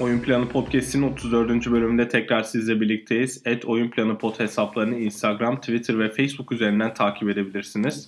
[0.00, 1.70] Oyun Planı Podcast'in 34.
[1.70, 3.42] bölümünde tekrar sizle birlikteyiz.
[3.44, 8.06] Et Oyun Planı Pod hesaplarını Instagram, Twitter ve Facebook üzerinden takip edebilirsiniz.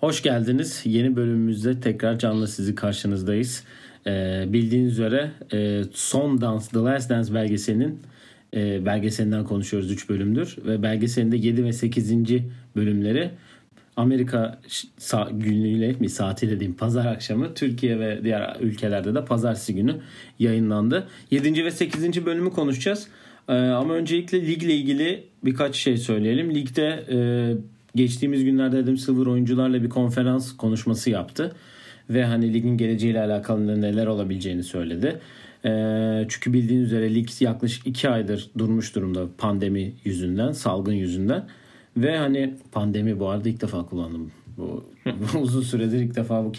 [0.00, 0.82] Hoş geldiniz.
[0.84, 3.64] Yeni bölümümüzde tekrar canlı sizi karşınızdayız.
[4.06, 8.00] Ee, bildiğiniz üzere e, Son Dance, The Last Dance belgeselinin
[8.56, 10.56] e, belgeselinden konuşuyoruz 3 bölümdür.
[10.66, 12.12] Ve belgeselinde 7 ve 8.
[12.76, 13.30] bölümleri
[13.96, 14.60] Amerika
[15.32, 19.96] günüyle mi saati dediğim pazar akşamı Türkiye ve diğer ülkelerde de pazartesi günü
[20.38, 21.08] yayınlandı.
[21.30, 21.64] 7.
[21.64, 22.26] ve 8.
[22.26, 23.08] bölümü konuşacağız.
[23.48, 26.54] Ee, ama öncelikle ligle ilgili birkaç şey söyleyelim.
[26.54, 27.18] Ligde e,
[27.94, 31.56] geçtiğimiz günlerde Adam Silver oyuncularla bir konferans konuşması yaptı.
[32.10, 35.20] Ve hani ligin geleceğiyle alakalı neler olabileceğini söyledi.
[35.64, 35.70] E,
[36.28, 41.48] çünkü bildiğiniz üzere lig yaklaşık 2 aydır durmuş durumda pandemi yüzünden, salgın yüzünden.
[41.96, 44.32] Ve hani pandemi bu arada ilk defa kullandım.
[44.56, 44.90] Bu,
[45.40, 46.52] uzun süredir ilk defa bu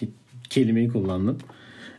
[0.49, 1.37] kelimeyi kullandım.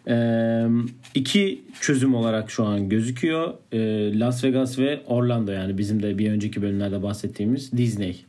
[0.09, 0.67] Ee,
[1.15, 3.55] iki çözüm olarak şu an gözüküyor.
[3.73, 8.25] Ee, Las Vegas ve Orlando yani bizim de bir önceki bölümlerde bahsettiğimiz Disney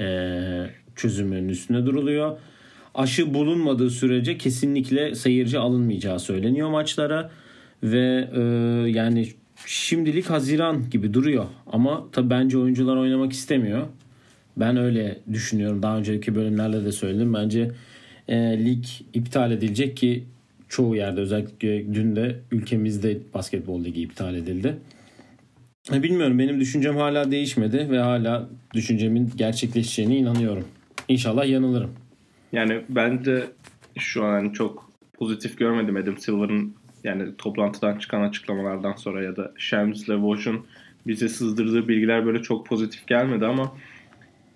[0.00, 0.66] ee,
[0.96, 2.38] çözümünün üstüne duruluyor.
[2.94, 7.30] Aşı bulunmadığı sürece kesinlikle seyirci alınmayacağı söyleniyor maçlara
[7.82, 8.40] ve e,
[8.90, 9.28] yani
[9.66, 13.86] şimdilik Haziran gibi duruyor ama tabi bence oyuncular oynamak istemiyor.
[14.56, 15.82] Ben öyle düşünüyorum.
[15.82, 17.34] Daha önceki bölümlerde de söyledim.
[17.34, 17.70] Bence
[18.28, 20.24] e, lig iptal edilecek ki
[20.68, 24.76] çoğu yerde özellikle dün de ülkemizde basketbol ligi iptal edildi.
[25.92, 30.64] E, bilmiyorum benim düşüncem hala değişmedi ve hala düşüncemin gerçekleşeceğine inanıyorum.
[31.08, 31.90] İnşallah yanılırım.
[32.52, 33.46] Yani ben de
[33.98, 40.08] şu an çok pozitif görmedim Adam Silver'ın yani toplantıdan çıkan açıklamalardan sonra ya da Shams
[40.08, 40.66] ile Woj'un
[41.06, 43.72] bize sızdırdığı bilgiler böyle çok pozitif gelmedi ama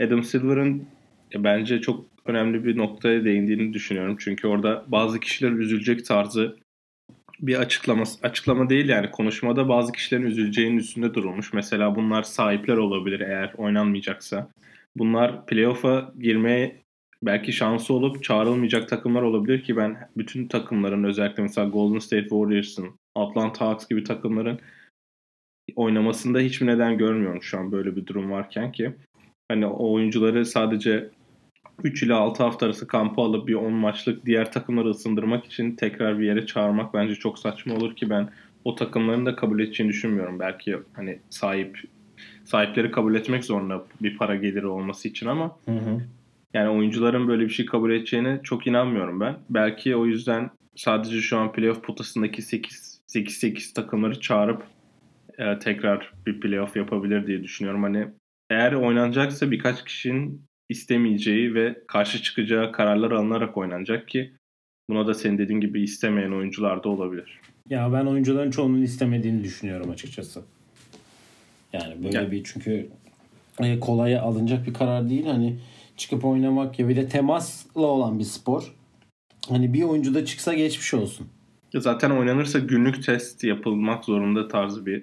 [0.01, 0.87] Adam Silver'ın
[1.35, 4.17] e, bence çok önemli bir noktaya değindiğini düşünüyorum.
[4.21, 6.57] Çünkü orada bazı kişiler üzülecek tarzı
[7.41, 11.53] bir açıklama açıklama değil yani konuşmada bazı kişilerin üzüleceğinin üstünde durulmuş.
[11.53, 14.51] Mesela bunlar sahipler olabilir eğer oynanmayacaksa.
[14.97, 16.83] Bunlar playoff'a girmeye
[17.23, 22.99] belki şansı olup çağrılmayacak takımlar olabilir ki ben bütün takımların özellikle mesela Golden State Warriors'ın,
[23.15, 24.61] Atlanta Hawks gibi takımların
[25.77, 28.93] oynamasında hiçbir neden görmüyorum şu an böyle bir durum varken ki
[29.49, 31.11] hani o oyuncuları sadece
[31.85, 36.19] 3 ile 6 hafta arası kampa alıp bir 10 maçlık diğer takımları ısındırmak için tekrar
[36.19, 38.29] bir yere çağırmak bence çok saçma olur ki ben
[38.65, 40.41] o takımların da kabul edeceğini düşünmüyorum.
[40.41, 41.81] Belki hani sahip
[42.45, 46.01] sahipleri kabul etmek zorunda bir para geliri olması için ama hı hı.
[46.55, 49.37] yani oyuncuların böyle bir şey kabul edeceğine çok inanmıyorum ben.
[49.51, 54.63] Belki o yüzden sadece şu an playoff potasındaki 8 8-8 takımları çağırıp
[55.39, 57.83] e, tekrar bir playoff yapabilir diye düşünüyorum.
[57.83, 58.09] Hani
[58.51, 64.33] eğer oynanacaksa birkaç kişinin istemeyeceği ve karşı çıkacağı kararlar alınarak oynanacak ki
[64.91, 67.41] buna da senin dediğin gibi istemeyen oyuncular da olabilir.
[67.69, 70.43] Ya ben oyuncuların çoğunun istemediğini düşünüyorum açıkçası.
[71.73, 72.31] Yani böyle yani.
[72.31, 72.89] bir çünkü
[73.61, 75.27] e, kolaya alınacak bir karar değil.
[75.27, 75.59] Hani
[75.97, 78.75] çıkıp oynamak ya bir de temasla olan bir spor.
[79.49, 81.29] Hani bir oyuncu da çıksa geçmiş olsun.
[81.75, 85.03] Zaten oynanırsa günlük test yapılmak zorunda tarzı bir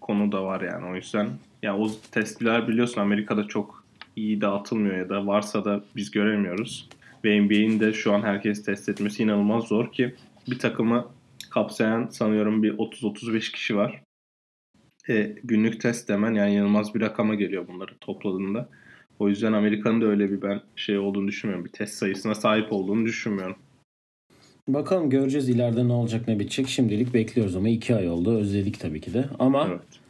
[0.00, 0.86] konu da var yani.
[0.86, 1.28] O yüzden
[1.62, 3.84] ya o testler biliyorsun Amerika'da çok
[4.16, 6.88] iyi dağıtılmıyor ya da varsa da biz göremiyoruz.
[7.24, 10.14] Ve NBA'in de şu an herkes test etmesi inanılmaz zor ki
[10.50, 11.08] bir takımı
[11.50, 14.02] kapsayan sanıyorum bir 30-35 kişi var.
[15.08, 18.68] E, günlük test demen yani inanılmaz bir rakama geliyor bunları topladığında.
[19.18, 21.64] O yüzden Amerika'nın da öyle bir ben şey olduğunu düşünmüyorum.
[21.64, 23.56] Bir test sayısına sahip olduğunu düşünmüyorum.
[24.68, 26.68] Bakalım göreceğiz ileride ne olacak ne bitecek.
[26.68, 28.36] Şimdilik bekliyoruz ama iki ay oldu.
[28.38, 29.24] Özledik tabii ki de.
[29.38, 30.07] Ama evet.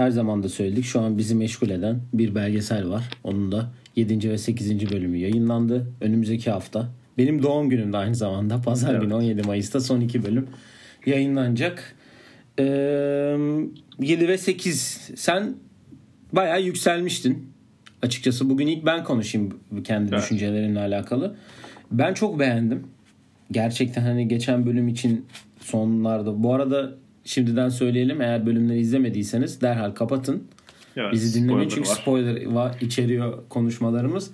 [0.00, 0.84] Her zaman da söyledik.
[0.84, 3.04] Şu an bizi meşgul eden bir belgesel var.
[3.24, 4.30] Onun da 7.
[4.30, 4.92] ve 8.
[4.92, 5.86] bölümü yayınlandı.
[6.00, 6.88] Önümüzdeki hafta.
[7.18, 8.60] Benim doğum günüm de aynı zamanda.
[8.60, 9.02] Pazar evet.
[9.02, 10.46] günü 17 Mayıs'ta son iki bölüm
[11.06, 11.96] yayınlanacak.
[12.58, 12.64] Ee,
[14.00, 15.10] 7 ve 8.
[15.16, 15.54] Sen
[16.32, 17.52] bayağı yükselmiştin.
[18.02, 20.22] Açıkçası bugün ilk ben konuşayım kendi evet.
[20.22, 21.36] düşüncelerinle alakalı.
[21.92, 22.86] Ben çok beğendim
[23.52, 25.26] gerçekten hani geçen bölüm için
[25.60, 26.94] sonlarda bu arada
[27.24, 30.44] şimdiden söyleyelim eğer bölümleri izlemediyseniz derhal kapatın.
[30.96, 31.94] Evet, Bizi dinlemeyin çünkü var.
[31.94, 34.30] spoiler var, içeriyor konuşmalarımız.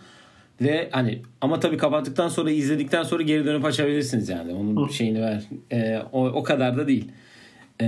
[0.61, 4.53] Ve hani ama tabii kapattıktan sonra izledikten sonra geri dönüp açabilirsiniz yani.
[4.53, 4.93] Onun Hı.
[4.93, 5.44] şeyini ver.
[5.73, 7.09] Ee, o, o kadar da değil.
[7.81, 7.87] Ee,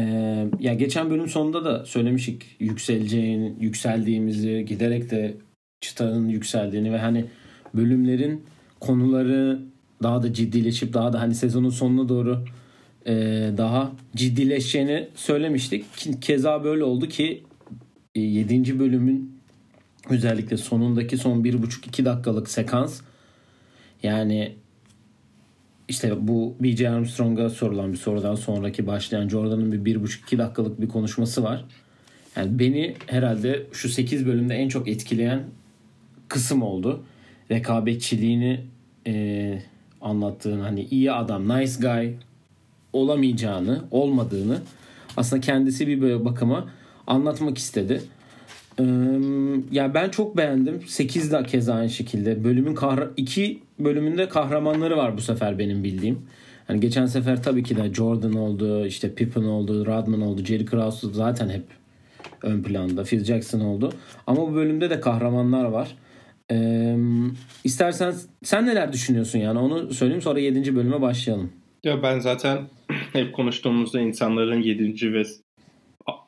[0.61, 5.35] ya geçen bölüm sonunda da söylemiştik yükseleceğini, yükseldiğimizi, giderek de
[5.81, 7.25] çıtanın yükseldiğini ve hani
[7.75, 8.43] bölümlerin
[8.81, 9.59] konuları
[10.03, 12.58] daha da ciddileşip daha da hani sezonun sonuna doğru e,
[13.59, 15.85] daha ciddileşeceğini söylemiştik.
[16.21, 17.43] Keza böyle oldu ki
[18.15, 18.79] e, 7.
[18.79, 19.41] bölümün
[20.11, 23.01] özellikle sonundaki son 1,5-2 dakikalık sekans
[24.03, 24.53] yani
[25.89, 26.91] işte bu B.J.
[26.91, 31.65] Armstrong'a sorulan bir sorudan sonraki başlayan Jordan'ın bir, bir buçuk iki dakikalık bir konuşması var.
[32.37, 35.43] Yani beni herhalde şu 8 bölümde en çok etkileyen
[36.29, 37.05] kısım oldu.
[37.51, 38.61] Rekabetçiliğini
[39.07, 39.63] e,
[40.01, 42.13] anlattığın hani iyi adam, nice guy
[42.99, 44.59] olamayacağını, olmadığını
[45.17, 46.69] aslında kendisi bir böyle bakıma
[47.07, 48.03] anlatmak istedi.
[48.81, 48.85] Ee,
[49.71, 50.83] ya ben çok beğendim.
[50.87, 52.45] 8 de kez aynı şekilde.
[52.45, 56.19] Bölümün kahra iki bölümünde kahramanları var bu sefer benim bildiğim.
[56.67, 61.07] Hani geçen sefer tabii ki de Jordan oldu, işte Pippen oldu, Rodman oldu, Jerry Krause
[61.13, 61.65] zaten hep
[62.43, 63.05] ön planda.
[63.05, 63.93] Phil Jackson oldu.
[64.27, 65.97] Ama bu bölümde de kahramanlar var.
[66.51, 66.97] Ee,
[67.65, 70.77] istersen sen neler düşünüyorsun yani onu söyleyeyim sonra 7.
[70.77, 71.51] bölüme başlayalım.
[71.85, 72.69] Ya ben zaten
[73.13, 75.13] hep konuştuğumuzda insanların 7.
[75.13, 75.23] ve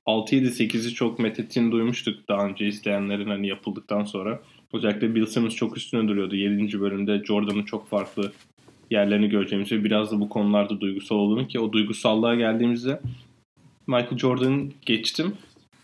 [0.06, 4.40] 6 7 8'i çok methettiğini duymuştuk daha önce izleyenlerin hani yapıldıktan sonra.
[4.72, 6.36] Özellikle Bill Simmons çok üstüne duruyordu.
[6.36, 6.80] 7.
[6.80, 8.32] bölümde Jordan'ın çok farklı
[8.90, 13.00] yerlerini göreceğimiz ve biraz da bu konularda duygusal olduğunu ki o duygusallığa geldiğimizde
[13.86, 15.32] Michael Jordan'ı geçtim.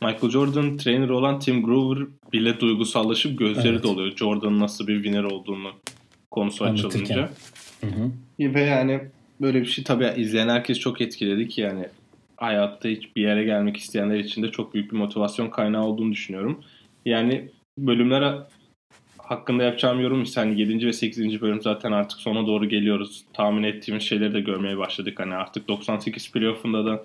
[0.03, 3.83] Michael Jordan trainer olan Tim Grover bile duygusallaşıp gözleri evet.
[3.83, 4.17] doluyor.
[4.17, 5.73] Jordan'ın nasıl bir winner olduğunu
[6.31, 7.31] konusu açılınca.
[7.81, 8.11] Hı hı.
[8.55, 9.01] Ve yani
[9.41, 11.89] böyle bir şey tabii izleyen herkes çok etkiledi ki yani
[12.37, 16.65] hayatta hiç bir yere gelmek isteyenler için de çok büyük bir motivasyon kaynağı olduğunu düşünüyorum.
[17.05, 18.43] Yani bölümler
[19.19, 20.87] hakkında yapacağım yorum ise hani 7.
[20.87, 21.41] ve 8.
[21.41, 23.25] bölüm zaten artık sona doğru geliyoruz.
[23.33, 25.21] Tahmin ettiğimiz şeyleri de görmeye başladık.
[25.21, 27.05] Hani artık 98 playoff'unda da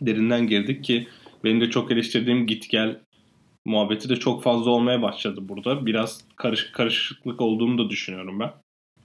[0.00, 1.06] derinden girdik ki
[1.44, 2.98] benim de çok eleştirdiğim git gel
[3.64, 5.86] muhabbeti de çok fazla olmaya başladı burada.
[5.86, 8.63] Biraz karışık karışıklık olduğunu da düşünüyorum ben.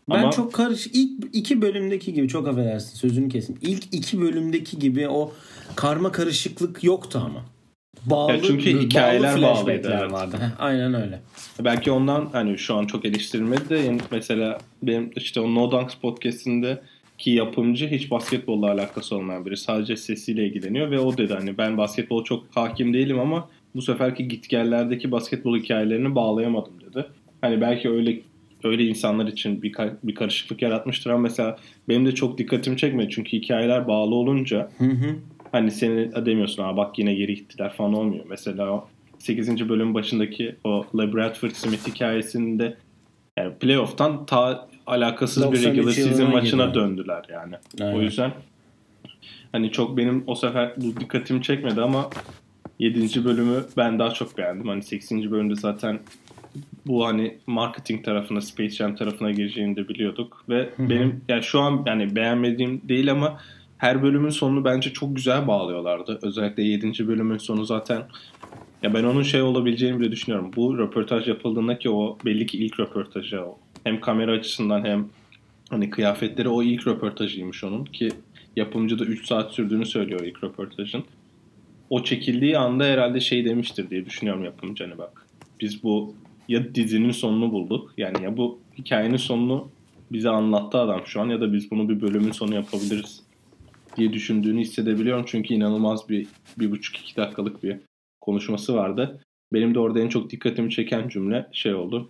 [0.09, 0.31] Ben Ama...
[0.31, 3.57] çok karış ilk iki bölümdeki gibi çok affedersin sözünü kesin.
[3.61, 5.33] İlk iki bölümdeki gibi o
[5.75, 7.45] karma karışıklık yoktu ama.
[8.05, 9.97] Bağlı, ya çünkü hikayeler bağlı bağlıydı.
[10.01, 10.11] Evet.
[10.11, 10.37] Vardı.
[10.39, 11.19] Heh, aynen öyle.
[11.59, 16.81] Belki ondan hani şu an çok eleştirilmedi de mesela benim işte o No Dunks podcast'inde
[17.17, 19.57] ki yapımcı hiç basketbolla alakası olmayan biri.
[19.57, 24.27] Sadece sesiyle ilgileniyor ve o dedi hani ben basketbol çok hakim değilim ama bu seferki
[24.27, 27.05] gitgellerdeki basketbol hikayelerini bağlayamadım dedi.
[27.41, 28.19] Hani belki öyle
[28.63, 31.57] öyle insanlar için bir, bir karışıklık yaratmıştır ama mesela
[31.89, 35.15] benim de çok dikkatimi çekmedi çünkü hikayeler bağlı olunca hı hı.
[35.51, 38.25] hani seni demiyorsun ha bak yine geri gittiler falan olmuyor.
[38.29, 38.87] Mesela o
[39.19, 39.69] 8.
[39.69, 42.77] bölüm başındaki o Le Bradford Smith hikayesinde
[43.37, 46.75] yani playoff'tan ta alakasız bir regular season maçına gibi.
[46.75, 47.55] döndüler yani.
[47.81, 47.95] Aynen.
[47.95, 48.31] O yüzden
[49.51, 52.09] hani çok benim o sefer bu dikkatimi çekmedi ama
[52.79, 53.25] 7.
[53.25, 54.67] bölümü ben daha çok beğendim.
[54.67, 55.31] Hani 8.
[55.31, 55.99] bölümde zaten
[56.87, 61.83] bu hani marketing tarafına, Space Jam tarafına gireceğini de biliyorduk ve benim yani şu an
[61.85, 63.39] yani beğenmediğim değil ama
[63.77, 66.19] her bölümün sonunu bence çok güzel bağlıyorlardı.
[66.21, 67.07] Özellikle 7.
[67.07, 68.03] bölümün sonu zaten
[68.83, 70.51] ya ben onun şey olabileceğini bile düşünüyorum.
[70.55, 73.57] Bu röportaj yapıldığında ki o belli ki ilk röportajı o.
[73.83, 75.09] Hem kamera açısından hem
[75.69, 78.09] hani kıyafetleri o ilk röportajıymış onun ki
[78.55, 81.03] yapımcı da 3 saat sürdüğünü söylüyor ilk röportajın.
[81.89, 85.27] O çekildiği anda herhalde şey demiştir diye düşünüyorum yapımcı hani bak.
[85.61, 86.15] Biz bu
[86.49, 87.93] ya dizinin sonunu bulduk.
[87.97, 89.69] Yani ya bu hikayenin sonunu
[90.11, 93.23] bize anlattı adam şu an ya da biz bunu bir bölümün sonu yapabiliriz
[93.97, 95.25] diye düşündüğünü hissedebiliyorum.
[95.27, 96.27] Çünkü inanılmaz bir
[96.59, 97.77] bir buçuk iki dakikalık bir
[98.21, 99.21] konuşması vardı.
[99.53, 102.09] Benim de orada en çok dikkatimi çeken cümle şey oldu.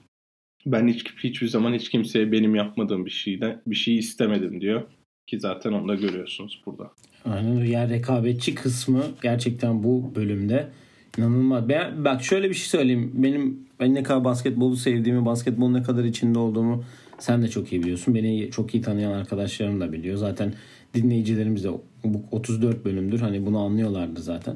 [0.66, 4.82] Ben hiç hiçbir zaman hiç kimseye benim yapmadığım bir şeyden bir şey istemedim diyor.
[5.28, 6.92] Ki zaten onu da görüyorsunuz burada.
[7.26, 10.70] Aynen yani rekabetçi kısmı gerçekten bu bölümde
[11.18, 11.70] inanılmaz.
[11.70, 13.12] Ben, bak şöyle bir şey söyleyeyim.
[13.14, 16.84] Benim ben ne kadar basketbolu sevdiğimi, basketbolun ne kadar içinde olduğumu
[17.20, 18.16] sen de çok iyi biliyorsun.
[18.16, 20.18] Beni çok iyi tanıyan arkadaşlarım da biliyor.
[20.18, 20.54] Zaten
[20.94, 21.70] dinleyicilerimiz de
[22.04, 23.20] bu 34 bölümdür.
[23.20, 24.56] Hani bunu anlıyorlardı zaten.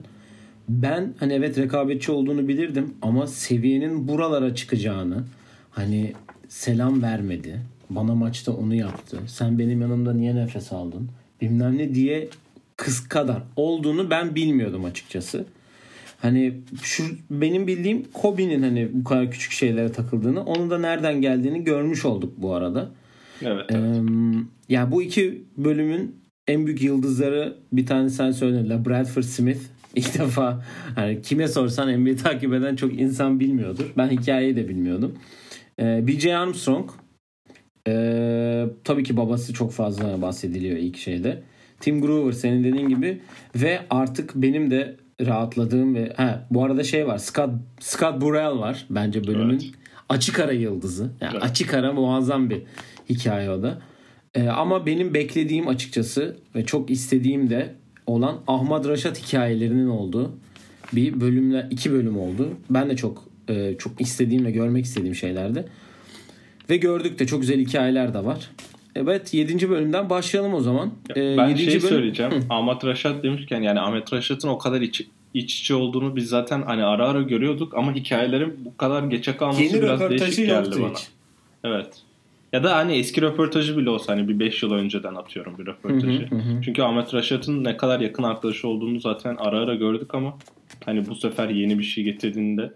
[0.70, 5.24] Ben hani evet rekabetçi olduğunu bilirdim ama seviyenin buralara çıkacağını
[5.72, 6.14] hani
[6.50, 7.62] selam vermedi.
[7.90, 9.20] Bana maçta onu yaptı.
[9.28, 11.10] Sen benim yanımda niye nefes aldın?
[11.42, 12.28] Bilmem ne diye
[12.78, 15.46] kız kadar olduğunu ben bilmiyordum açıkçası.
[16.24, 16.54] Hani
[16.84, 22.06] şu benim bildiğim Kobe'nin hani bu kadar küçük şeylere takıldığını, onun da nereden geldiğini görmüş
[22.06, 22.92] olduk bu arada.
[23.42, 23.66] Evet.
[23.70, 23.82] evet.
[23.82, 26.16] Ee, ya bu iki bölümün
[26.48, 28.86] en büyük yıldızları bir tane sen söyledin.
[28.86, 29.60] Bradford Smith.
[29.96, 30.66] İlk defa
[30.96, 33.94] hani kime sorsan NBA takip eden çok insan bilmiyordur.
[33.98, 35.18] Ben hikayeyi de bilmiyordum.
[35.80, 36.38] Ee, B.J.
[36.38, 36.90] Armstrong.
[37.88, 41.44] Ee, tabii ki babası çok fazla bahsediliyor ilk şeyde.
[41.80, 43.22] Tim Grover senin dediğin gibi
[43.56, 48.86] ve artık benim de rahatladığım ve ha, bu arada şey var Scott, Scott Burrell var
[48.90, 49.72] bence bölümün evet.
[50.10, 51.12] açık ara yıldızı.
[51.22, 51.44] Yani evet.
[51.44, 52.62] Açık ara muazzam bir
[53.10, 53.82] hikaye o da.
[54.36, 57.74] Ee, ama benim beklediğim açıkçası ve çok istediğim de
[58.08, 60.32] olan Ahmad Raşat hikayelerinin olduğu
[60.94, 62.50] bir bölümle iki bölüm oldu.
[62.70, 65.66] Ben de çok e, çok istediğim ve görmek istediğim şeylerdi.
[66.70, 68.50] Ve gördük de çok güzel hikayeler de var.
[68.96, 69.70] Evet 7.
[69.70, 70.94] bölümden başlayalım o zaman.
[71.16, 71.82] Ee, ben şey bölüm...
[71.82, 72.32] söyleyeceğim.
[72.50, 75.02] Ahmet Raşat demişken yani Ahmet Raşat'ın o kadar iç,
[75.34, 79.64] iç içe olduğunu biz zaten hani ara ara görüyorduk ama hikayelerin bu kadar geçe kalması
[79.64, 80.90] Yeni biraz değişik geldi bana.
[80.90, 81.08] Hiç.
[81.64, 81.88] Evet.
[82.54, 86.30] Ya da hani eski röportajı bile olsa hani bir 5 yıl önceden atıyorum bir röportajı.
[86.30, 86.62] Hı hı hı.
[86.62, 90.38] Çünkü Ahmet Raşat'ın ne kadar yakın arkadaşı olduğunu zaten ara ara gördük ama
[90.86, 92.74] hani bu sefer yeni bir şey getirdiğinde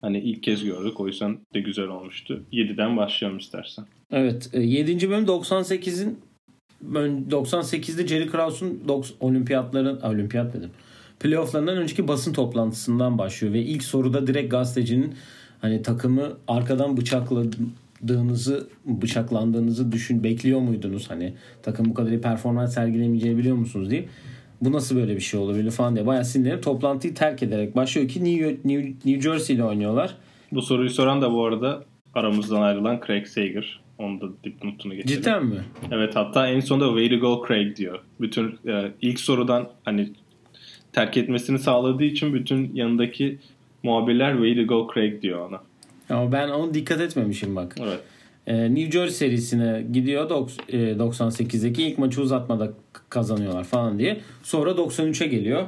[0.00, 1.00] hani ilk kez gördük.
[1.00, 2.42] O yüzden de güzel olmuştu.
[2.52, 3.84] 7'den başlayalım istersen.
[4.10, 4.50] Evet.
[4.54, 5.06] 7.
[5.06, 6.18] E, bölüm 98'in
[7.30, 8.82] 98'de Jerry Krause'un
[9.20, 10.70] olimpiyatların olimpiyat dedim.
[11.20, 15.14] Playoff'larından önceki basın toplantısından başlıyor ve ilk soruda direkt gazetecinin
[15.60, 23.38] hani takımı arkadan bıçakladığınızı bıçaklandığınızı düşün bekliyor muydunuz hani takım bu kadar iyi performans sergilemeyeceğini
[23.38, 24.08] biliyor musunuz diye.
[24.62, 28.24] Bu nasıl böyle bir şey olabilir falan diye bayağı sinirlenip toplantıyı terk ederek başlıyor ki
[28.24, 30.14] New, New, New Jersey ile oynuyorlar.
[30.52, 31.84] Bu soruyu soran da bu arada
[32.14, 33.80] aramızdan ayrılan Craig Sager.
[33.98, 35.16] Onu da dipnotunu geçelim.
[35.16, 35.60] Cidden mi?
[35.92, 37.98] Evet hatta en sonunda way to go Craig diyor.
[38.20, 40.10] Bütün e, ilk sorudan hani
[40.92, 43.38] terk etmesini sağladığı için bütün yanındaki
[43.82, 45.60] muhabirler way to go Craig diyor ona.
[46.10, 47.76] Ama ben onu dikkat etmemişim bak.
[47.80, 48.00] Evet.
[48.46, 52.72] Ee, New Jersey serisine gidiyor 98'deki e, ilk maçı uzatmada
[53.10, 54.20] kazanıyorlar falan diye.
[54.42, 55.66] Sonra 93'e geliyor.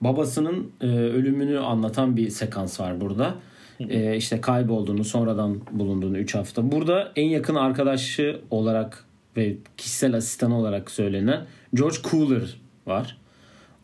[0.00, 3.34] Babasının e, ölümünü anlatan bir sekans var burada.
[3.80, 6.72] E, işte kaybolduğunu sonradan bulunduğunu 3 hafta.
[6.72, 9.04] Burada en yakın arkadaşı olarak
[9.36, 13.16] ve kişisel asistan olarak söylenen George Cooler var.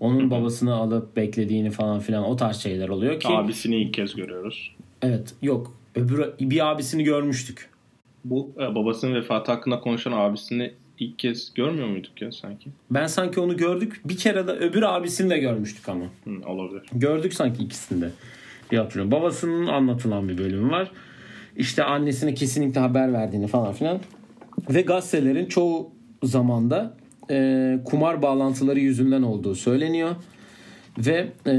[0.00, 3.28] Onun babasını alıp beklediğini falan filan o tarz şeyler oluyor ki.
[3.28, 4.74] Abisini ilk kez görüyoruz.
[5.02, 7.70] Evet yok öbür bir abisini görmüştük.
[8.24, 12.70] Bu e, babasının vefatı hakkında konuşan abisini ilk kez görmüyor muyduk ya sanki?
[12.90, 14.00] Ben sanki onu gördük.
[14.04, 16.04] Bir kere de öbür abisini de görmüştük ama.
[16.04, 16.82] Hı, olabilir.
[16.92, 18.10] Gördük sanki ikisinde
[18.70, 19.12] diye hatırlıyorum.
[19.12, 20.90] Babasının anlatılan bir bölümü var.
[21.56, 24.00] İşte annesine kesinlikle haber verdiğini falan filan.
[24.70, 25.90] Ve gazetelerin çoğu
[26.22, 26.96] zamanda
[27.30, 30.16] e, kumar bağlantıları yüzünden olduğu söyleniyor.
[30.98, 31.54] Ve e,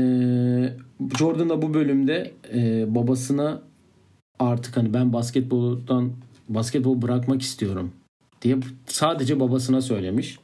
[1.18, 3.62] Jordan da bu bölümde e, babasına
[4.40, 6.14] artık hani ben basketboldan
[6.50, 7.92] basketbol bırakmak istiyorum
[8.46, 10.40] diye sadece babasına söylemiş.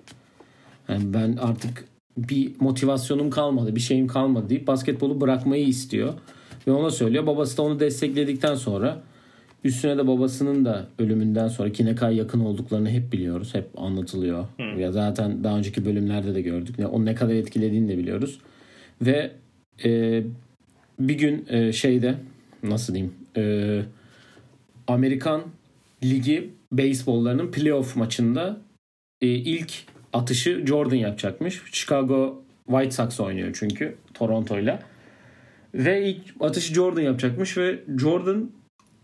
[0.89, 1.86] Yani ben artık
[2.17, 6.13] bir motivasyonum kalmadı, bir şeyim kalmadı deyip basketbolu bırakmayı istiyor.
[6.67, 7.27] Ve ona söylüyor.
[7.27, 9.01] Babası da onu destekledikten sonra
[9.63, 13.55] üstüne de babasının da ölümünden sonra ki ne kadar yakın olduklarını hep biliyoruz.
[13.55, 14.46] Hep anlatılıyor.
[14.58, 14.79] Hı.
[14.79, 16.75] Ya zaten daha önceki bölümlerde de gördük.
[16.91, 18.39] Onu ne kadar etkilediğini de biliyoruz.
[19.01, 19.31] Ve
[19.86, 20.24] e,
[21.00, 22.15] bir gün e, şeyde
[22.63, 23.81] nasıl diyeyim e,
[24.88, 25.41] Amerikan
[26.03, 28.62] Ligi beyzbollarının playoff maçında
[29.22, 29.74] e, ilk
[30.13, 31.62] atışı Jordan yapacakmış.
[31.72, 34.80] Chicago White Sox oynuyor çünkü Toronto'yla.
[35.74, 38.51] Ve ilk atışı Jordan yapacakmış ve Jordan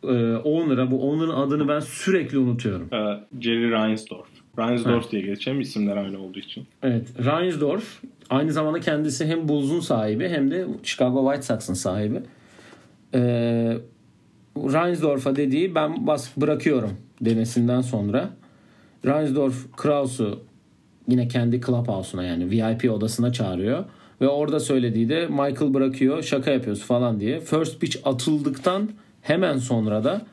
[0.03, 2.89] e, owner'a bu owner'ın adını ben sürekli unutuyorum.
[2.93, 4.27] Ee, Jerry Reinsdorf.
[4.59, 5.11] Reinsdorf evet.
[5.11, 6.67] diye geçen isimler aynı olduğu için.
[6.83, 7.07] Evet.
[7.25, 12.21] Reinsdorf aynı zamanda kendisi hem Bulls'un sahibi hem de Chicago White Sox'ın sahibi.
[13.13, 13.77] Ee,
[14.57, 18.29] Reinsdorf'a dediği ben bas bırakıyorum demesinden sonra
[19.05, 20.39] Reinsdorf Krause'u
[21.07, 23.85] yine kendi clubhouse'una yani VIP odasına çağırıyor.
[24.21, 27.39] Ve orada söylediği de Michael bırakıyor şaka yapıyoruz falan diye.
[27.39, 28.89] First pitch atıldıktan
[29.21, 30.25] hemen sonra da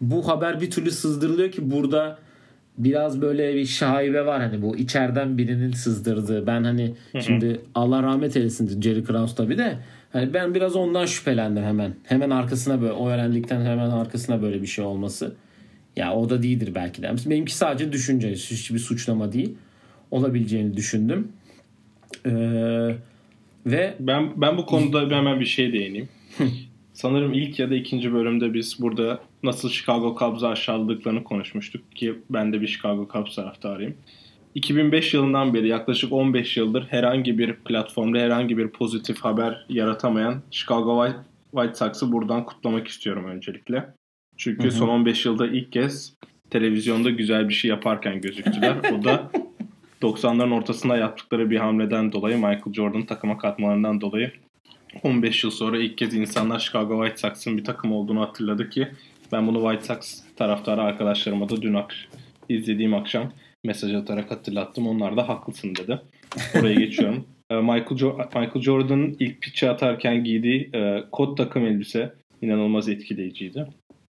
[0.00, 2.18] bu haber bir türlü sızdırılıyor ki burada
[2.78, 6.46] biraz böyle bir şaibe var hani bu içeriden birinin sızdırdığı.
[6.46, 9.78] Ben hani şimdi Allah rahmet eylesin Jerry Krause tabi de
[10.12, 11.94] hani ben biraz ondan şüphelendim hemen.
[12.04, 15.34] Hemen arkasına böyle o öğrendikten hemen arkasına böyle bir şey olması.
[16.00, 17.12] Ya o da değildir belki de.
[17.26, 18.30] Benimki sadece düşünce.
[18.30, 19.54] Hiçbir suçlama değil.
[20.10, 21.32] Olabileceğini düşündüm.
[22.26, 22.96] Eee
[23.66, 26.08] ve ben ben bu konuda hemen bir şey değineyim.
[26.92, 32.52] Sanırım ilk ya da ikinci bölümde biz burada nasıl Chicago Cubs'ı aşağıladıklarını konuşmuştuk ki ben
[32.52, 33.94] de bir Chicago Cubs taraftarıyım.
[34.54, 41.04] 2005 yılından beri yaklaşık 15 yıldır herhangi bir platformda herhangi bir pozitif haber yaratamayan Chicago
[41.04, 43.99] White, White Sox'ı buradan kutlamak istiyorum öncelikle.
[44.40, 44.72] Çünkü hı hı.
[44.72, 46.14] son 15 yılda ilk kez
[46.50, 48.76] televizyonda güzel bir şey yaparken gözüktüler.
[48.92, 49.30] o da
[50.02, 54.32] 90'ların ortasında yaptıkları bir hamleden dolayı Michael Jordan takıma katmalarından dolayı
[55.02, 58.88] 15 yıl sonra ilk kez insanlar Chicago White Sox'ın bir takım olduğunu hatırladı ki
[59.32, 61.94] ben bunu White Sox taraftarı arkadaşlarıma da dün ak
[62.48, 63.32] izlediğim akşam
[63.64, 64.86] mesaj atarak hatırlattım.
[64.86, 66.00] Onlar da haklısın dedi.
[66.60, 67.24] Oraya geçiyorum.
[67.50, 73.66] Ee, Michael, jo Michael Jordan'ın ilk pitch'e atarken giydiği e, kot takım elbise inanılmaz etkileyiciydi.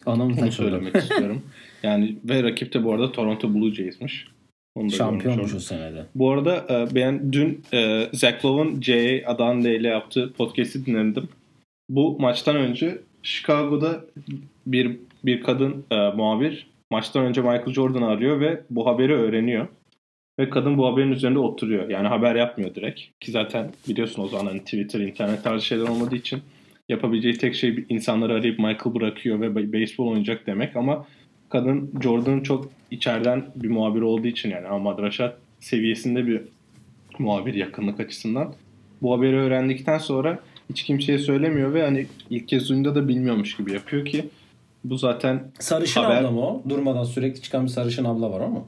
[0.06, 1.42] Onu söylemek istiyorum.
[1.84, 4.28] Yani ve rakip de bu arada Toronto Blue Jays'miş.
[4.76, 6.06] Onu Şampiyonmuş o senede.
[6.16, 9.24] Bu arada e, ben dün e, Zach Lowe'un J.
[9.26, 11.30] Adande ile yaptığı podcast'i dinledim.
[11.90, 14.06] Bu maçtan önce Chicago'da
[14.68, 19.68] bir bir kadın e, muhabir maçtan önce Michael Jordan'ı arıyor ve bu haberi öğreniyor.
[20.40, 21.90] Ve kadın bu haberin üzerinde oturuyor.
[21.90, 23.02] Yani haber yapmıyor direkt.
[23.20, 26.42] Ki zaten biliyorsun o zaman hani Twitter, internet tarzı şeyler olmadığı için
[26.90, 30.76] yapabileceği tek şey insanları arayıp Michael bırakıyor ve beyzbol oynayacak demek.
[30.76, 31.06] Ama
[31.50, 36.42] kadın Jordan'ın çok içeriden bir muhabir olduğu için yani Ahmad Raşat seviyesinde bir
[37.20, 38.54] muhabir yakınlık açısından.
[39.02, 43.74] Bu haberi öğrendikten sonra hiç kimseye söylemiyor ve hani ilk kez duyunda da bilmiyormuş gibi
[43.74, 44.26] yapıyor ki
[44.84, 46.18] bu zaten sarışın haber...
[46.18, 46.64] abla mı o?
[46.70, 48.66] Durmadan sürekli çıkan bir sarışın abla var ama.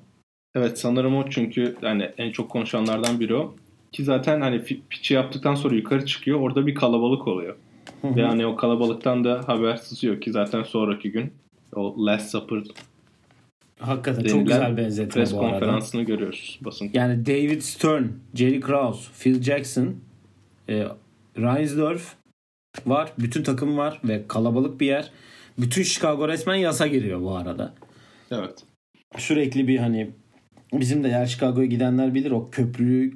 [0.55, 3.55] Evet sanırım o çünkü yani en çok konuşanlardan biri o.
[3.91, 6.39] Ki zaten hani piçi yaptıktan sonra yukarı çıkıyor.
[6.39, 7.55] Orada bir kalabalık oluyor.
[8.03, 11.33] Ve hani o kalabalıktan da haber sızıyor ki zaten sonraki gün
[11.75, 12.63] o Last Supper
[13.79, 15.51] Hakikaten çok güzel benzetme press bu arada.
[15.51, 16.89] konferansını görüyoruz basın.
[16.93, 18.03] Yani David Stern,
[18.33, 19.95] Jerry Krause, Phil Jackson,
[20.69, 20.87] e,
[21.37, 22.15] Reinsdorf
[22.85, 23.13] var.
[23.19, 25.11] Bütün takım var ve kalabalık bir yer.
[25.57, 27.73] Bütün Chicago resmen yasa giriyor bu arada.
[28.31, 28.63] Evet.
[29.17, 30.11] Sürekli bir hani
[30.73, 33.13] bizim de yer Chicago'ya gidenler bilir o köprüyü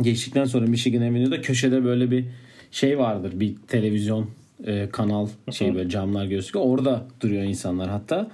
[0.00, 2.24] geçtikten sonra Michigan Avenue'da köşede böyle bir
[2.70, 3.32] şey vardır.
[3.40, 4.26] Bir televizyon
[4.64, 6.66] e, kanal şey böyle camlar gözüküyor.
[6.66, 8.30] Orada duruyor insanlar hatta.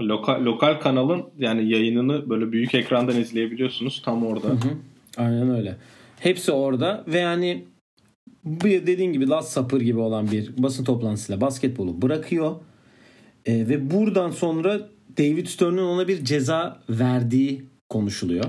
[0.00, 4.48] Lokal, lokal kanalın yani yayınını böyle büyük ekrandan izleyebiliyorsunuz tam orada.
[4.48, 4.68] Hı hı.
[5.16, 5.76] Aynen öyle.
[6.20, 7.64] Hepsi orada ve yani
[8.44, 12.56] bir dediğin gibi Last Supper gibi olan bir basın toplantısıyla basketbolu bırakıyor.
[13.46, 14.80] E, ve buradan sonra
[15.18, 18.44] David Stern'ın ona bir ceza verdiği konuşuluyor.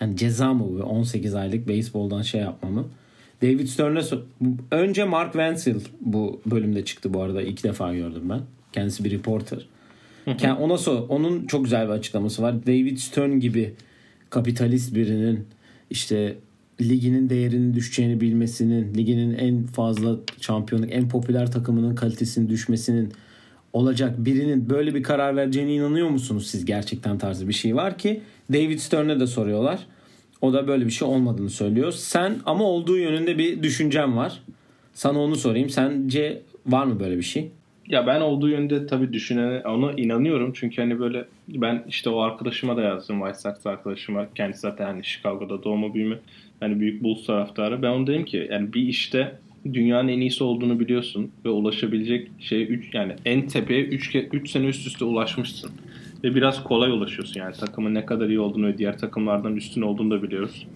[0.00, 0.82] Yani ceza mı bu?
[0.82, 2.84] 18 aylık beyzboldan şey yapmamı.
[3.42, 4.22] David Stern'e so-
[4.70, 8.40] önce Mark Wenzel bu bölümde çıktı bu arada ilk defa gördüm ben.
[8.72, 9.66] Kendisi bir reporter.
[10.60, 12.66] Ona so onun çok güzel bir açıklaması var.
[12.66, 13.74] David Stern gibi
[14.30, 15.46] kapitalist birinin
[15.90, 16.36] işte
[16.80, 23.12] liginin değerinin düşeceğini bilmesinin, liginin en fazla şampiyonluk, en popüler takımının kalitesinin düşmesinin
[23.72, 28.20] olacak birinin böyle bir karar vereceğine inanıyor musunuz siz gerçekten tarzı bir şey var ki
[28.52, 29.86] David Stern'e de soruyorlar.
[30.40, 31.92] O da böyle bir şey olmadığını söylüyor.
[31.92, 34.40] Sen ama olduğu yönünde bir düşüncem var.
[34.94, 35.70] Sana onu sorayım.
[35.70, 37.50] Sence var mı böyle bir şey?
[37.88, 40.52] Ya ben olduğu yönde tabii düşünene ona inanıyorum.
[40.54, 43.20] Çünkü hani böyle ben işte o arkadaşıma da yazdım.
[43.20, 44.26] White Sox arkadaşıma.
[44.34, 46.18] Kendisi zaten hani Chicago'da doğma büyüme.
[46.60, 47.82] Hani büyük Bulls taraftarı.
[47.82, 49.38] Ben onu dedim ki yani bir işte
[49.72, 54.66] dünyanın en iyisi olduğunu biliyorsun ve ulaşabilecek şey 3 yani en tepeye 3 3 sene
[54.66, 55.70] üst üste ulaşmışsın.
[56.24, 60.10] Ve biraz kolay ulaşıyorsun yani takımın ne kadar iyi olduğunu ve diğer takımlardan üstün olduğunu
[60.10, 60.66] da biliyoruz.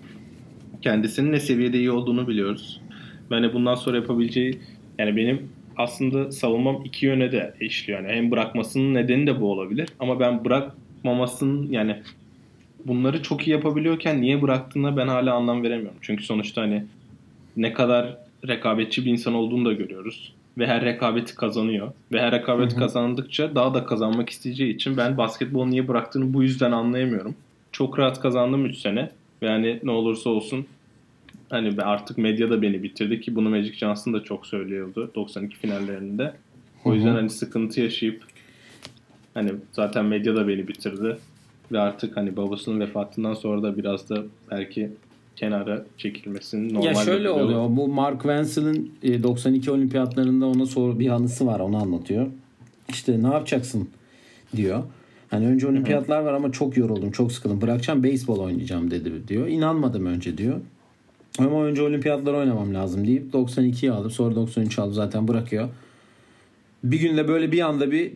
[0.82, 2.80] Kendisinin ne seviyede iyi olduğunu biliyoruz.
[3.30, 4.58] Yani bundan sonra yapabileceği
[4.98, 8.00] yani benim aslında savunmam iki yöne de işliyor.
[8.00, 9.88] Yani hem bırakmasının nedeni de bu olabilir.
[9.98, 12.02] Ama ben bırakmamasının yani
[12.86, 15.98] bunları çok iyi yapabiliyorken niye bıraktığına ben hala anlam veremiyorum.
[16.00, 16.84] Çünkü sonuçta hani
[17.56, 18.16] ne kadar
[18.48, 20.34] rekabetçi bir insan olduğunu da görüyoruz.
[20.58, 21.92] Ve her rekabeti kazanıyor.
[22.12, 26.72] Ve her rekabet kazandıkça daha da kazanmak isteyeceği için ben basketbolu niye bıraktığını bu yüzden
[26.72, 27.34] anlayamıyorum.
[27.72, 29.10] Çok rahat kazandım 3 sene.
[29.42, 30.66] Yani ne olursa olsun
[31.50, 36.34] hani artık medya da beni bitirdi ki bunu Magic Johnson da çok söylüyordu 92 finallerinde.
[36.84, 38.24] O yüzden hani sıkıntı yaşayıp
[39.34, 41.18] hani zaten medya da beni bitirdi.
[41.72, 44.90] Ve artık hani babasının vefatından sonra da biraz da belki
[45.38, 46.86] kenara çekilmesinin normal.
[46.86, 47.66] Ya şöyle oluyor.
[47.70, 51.60] Bu Mark Wenzel'in 92 e, olimpiyatlarında ona sor bir anısı var.
[51.60, 52.26] Onu anlatıyor.
[52.88, 53.88] İşte ne yapacaksın
[54.56, 54.82] diyor.
[55.30, 57.60] Hani önce olimpiyatlar var ama çok yoruldum, çok sıkıldım.
[57.60, 59.48] Bırakacağım, beyzbol oynayacağım dedi diyor.
[59.48, 60.60] İnanmadım önce diyor.
[61.38, 64.10] Ama önce olimpiyatlar oynamam lazım deyip 92'yi aldım.
[64.10, 65.68] Sonra 93 aldım zaten bırakıyor.
[66.84, 68.12] Bir günde böyle bir anda bir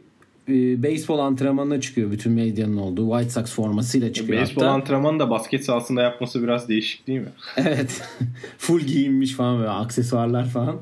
[0.49, 4.39] e, beyzbol antrenmanına çıkıyor bütün medyanın olduğu White Sox formasıyla çıkıyor.
[4.39, 7.33] Beyzbol antrenmanı da basket sahasında yapması biraz değişik değil mi?
[7.57, 8.03] evet.
[8.59, 10.77] Full giyinmiş falan böyle aksesuarlar falan.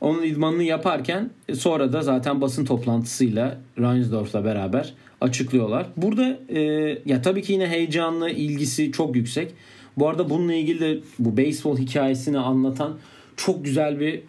[0.00, 5.86] Onun idmanını yaparken e, sonra da zaten basın toplantısıyla Reinsdorf'la beraber açıklıyorlar.
[5.96, 6.60] Burada e,
[7.06, 9.54] ya tabii ki yine heyecanlı, ilgisi çok yüksek.
[9.96, 12.96] Bu arada bununla ilgili de bu baseball hikayesini anlatan
[13.36, 14.20] çok güzel bir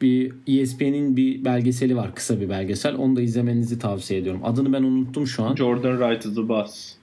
[0.00, 2.14] bir ESPN'in bir belgeseli var.
[2.14, 2.94] Kısa bir belgesel.
[2.94, 4.40] Onu da izlemenizi tavsiye ediyorum.
[4.44, 5.56] Adını ben unuttum şu an.
[5.56, 6.94] Jordan Ride the Bus.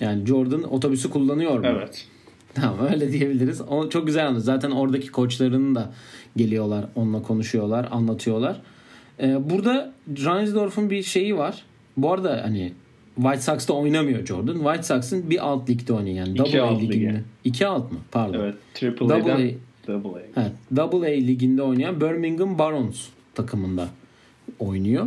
[0.00, 1.66] Yani Jordan otobüsü kullanıyor mu?
[1.66, 2.06] Evet.
[2.54, 3.60] Tamam öyle diyebiliriz.
[3.60, 4.44] O çok güzel anlatıyor.
[4.44, 5.92] Zaten oradaki koçlarının da
[6.36, 8.60] geliyorlar, onunla konuşuyorlar, anlatıyorlar.
[9.20, 11.62] Ee, burada Reinsdorf'un bir şeyi var.
[11.96, 12.72] Bu arada hani
[13.16, 14.54] White Sox'ta oynamıyor Jordan.
[14.54, 16.30] White Sox'ın bir alt ligde oynuyor yani.
[16.30, 17.22] İki Double A liginde.
[17.44, 17.98] İki alt mı?
[18.10, 18.38] Pardon.
[18.38, 18.54] Evet.
[18.74, 19.54] Triple Double A'den
[19.88, 20.40] Double A.
[20.40, 20.52] Evet.
[20.76, 23.88] Double A liginde oynayan Birmingham Barons takımında
[24.58, 25.06] oynuyor.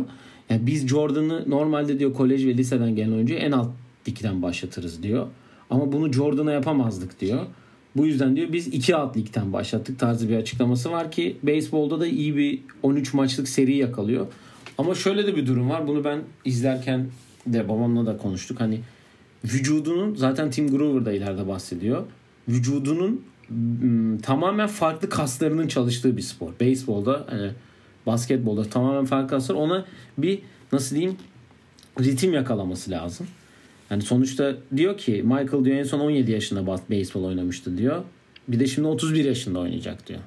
[0.50, 3.68] Yani biz Jordan'ı normalde diyor kolej ve liseden gelen oyuncuyu en alt
[4.08, 5.26] ligden başlatırız diyor.
[5.70, 7.46] Ama bunu Jordan'a yapamazdık diyor.
[7.96, 12.06] Bu yüzden diyor biz iki alt ligden başlattık tarzı bir açıklaması var ki beyzbolda da
[12.06, 14.26] iyi bir 13 maçlık seri yakalıyor.
[14.78, 15.88] Ama şöyle de bir durum var.
[15.88, 17.06] Bunu ben izlerken
[17.46, 18.60] de babamla da konuştuk.
[18.60, 18.80] Hani
[19.44, 22.02] vücudunun zaten Tim Grover da ileride bahsediyor.
[22.48, 23.22] Vücudunun
[24.22, 26.52] tamamen farklı kaslarının çalıştığı bir spor.
[26.60, 27.50] Beyzbolda, hani
[28.06, 29.54] basketbolda tamamen farklı kaslar.
[29.54, 29.84] Ona
[30.18, 30.38] bir
[30.72, 31.16] nasıl diyeyim
[32.00, 33.26] ritim yakalaması lazım.
[33.90, 38.02] Yani sonuçta diyor ki Michael diyor en son 17 yaşında beyzbol oynamıştı diyor.
[38.48, 40.20] Bir de şimdi 31 yaşında oynayacak diyor.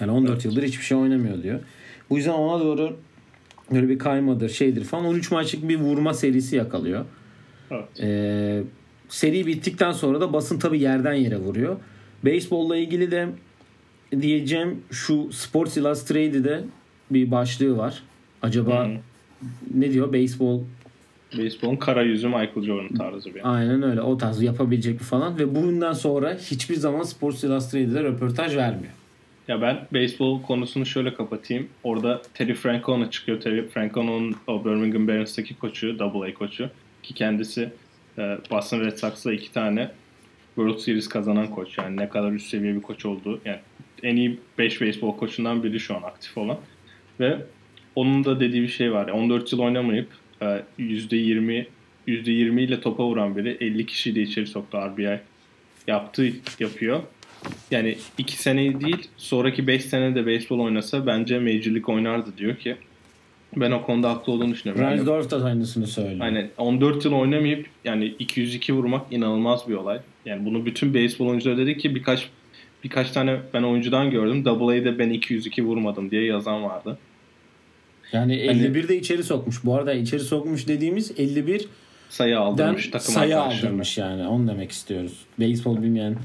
[0.00, 0.44] Yani 14 Evet.
[0.44, 1.60] yıldır hiçbir şey oynamıyor diyor.
[2.10, 2.96] Bu yüzden ona doğru
[3.72, 7.04] böyle bir kaymadır şeydir falan 13 maçlık bir vurma serisi yakalıyor.
[7.70, 8.00] Evet.
[8.00, 8.62] Ee,
[9.08, 11.76] seri bittikten sonra da basın tabi yerden yere vuruyor.
[12.24, 13.28] Beyzbolla ilgili de
[14.20, 16.64] diyeceğim şu Sports Illustrated'de
[17.10, 18.02] bir başlığı var.
[18.42, 18.90] Acaba Hı.
[19.74, 20.12] ne diyor?
[20.12, 20.60] Beyzbol
[21.38, 23.56] Baseball'un kara yüzü Michael Jordan tarzı bir.
[23.56, 28.56] aynen öyle o tarz yapabilecek mi falan ve bundan sonra hiçbir zaman Sports Illustrated'e röportaj
[28.56, 28.92] vermiyor.
[29.48, 31.68] Ya ben beyzbol konusunu şöyle kapatayım.
[31.82, 33.40] Orada Terry Francona çıkıyor.
[33.40, 36.70] Terry Francona'nın o Birmingham Barons'taki koçu, Double A koçu.
[37.02, 37.70] Ki kendisi
[38.18, 39.90] e, Boston Red Sox'la iki tane
[40.54, 41.78] World Series kazanan koç.
[41.78, 43.40] Yani ne kadar üst seviye bir koç olduğu.
[43.44, 43.58] Yani
[44.02, 46.58] en iyi 5 beyzbol koçundan biri şu an aktif olan.
[47.20, 47.38] Ve
[47.94, 49.08] onun da dediği bir şey var.
[49.08, 50.08] 14 yıl oynamayıp
[50.42, 51.66] e, %20
[52.08, 55.20] %20 ile topa vuran biri 50 kişiyi de içeri soktu RBI
[55.86, 57.02] yaptığı yapıyor.
[57.70, 62.76] Yani 2 sene değil sonraki 5 sene de beyzbol oynasa bence Major oynardı diyor ki
[63.56, 64.82] ben o konuda haklı olduğunu düşünüyorum.
[64.82, 66.20] Yani, Reinsdorf da aynısını söylüyor.
[66.20, 70.00] Aynen 14 yıl oynamayıp yani 202 vurmak inanılmaz bir olay.
[70.24, 72.28] Yani bunu bütün beyzbol oyuncuları dedi ki birkaç
[72.84, 74.44] birkaç tane ben oyuncudan gördüm.
[74.44, 76.98] Double A'de ben 202 vurmadım diye yazan vardı.
[78.12, 79.64] Yani 51 de içeri sokmuş.
[79.64, 81.68] Bu arada içeri sokmuş dediğimiz 51
[82.10, 84.26] Sayı aldırmış takım sayı aldırmış yani.
[84.26, 85.24] Onu demek istiyoruz.
[85.38, 86.16] Beyzbol bilmeyen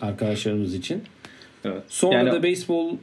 [0.00, 1.02] arkadaşlarımız için.
[1.64, 1.82] Evet.
[1.88, 2.96] Sonra Yani- da beyzbol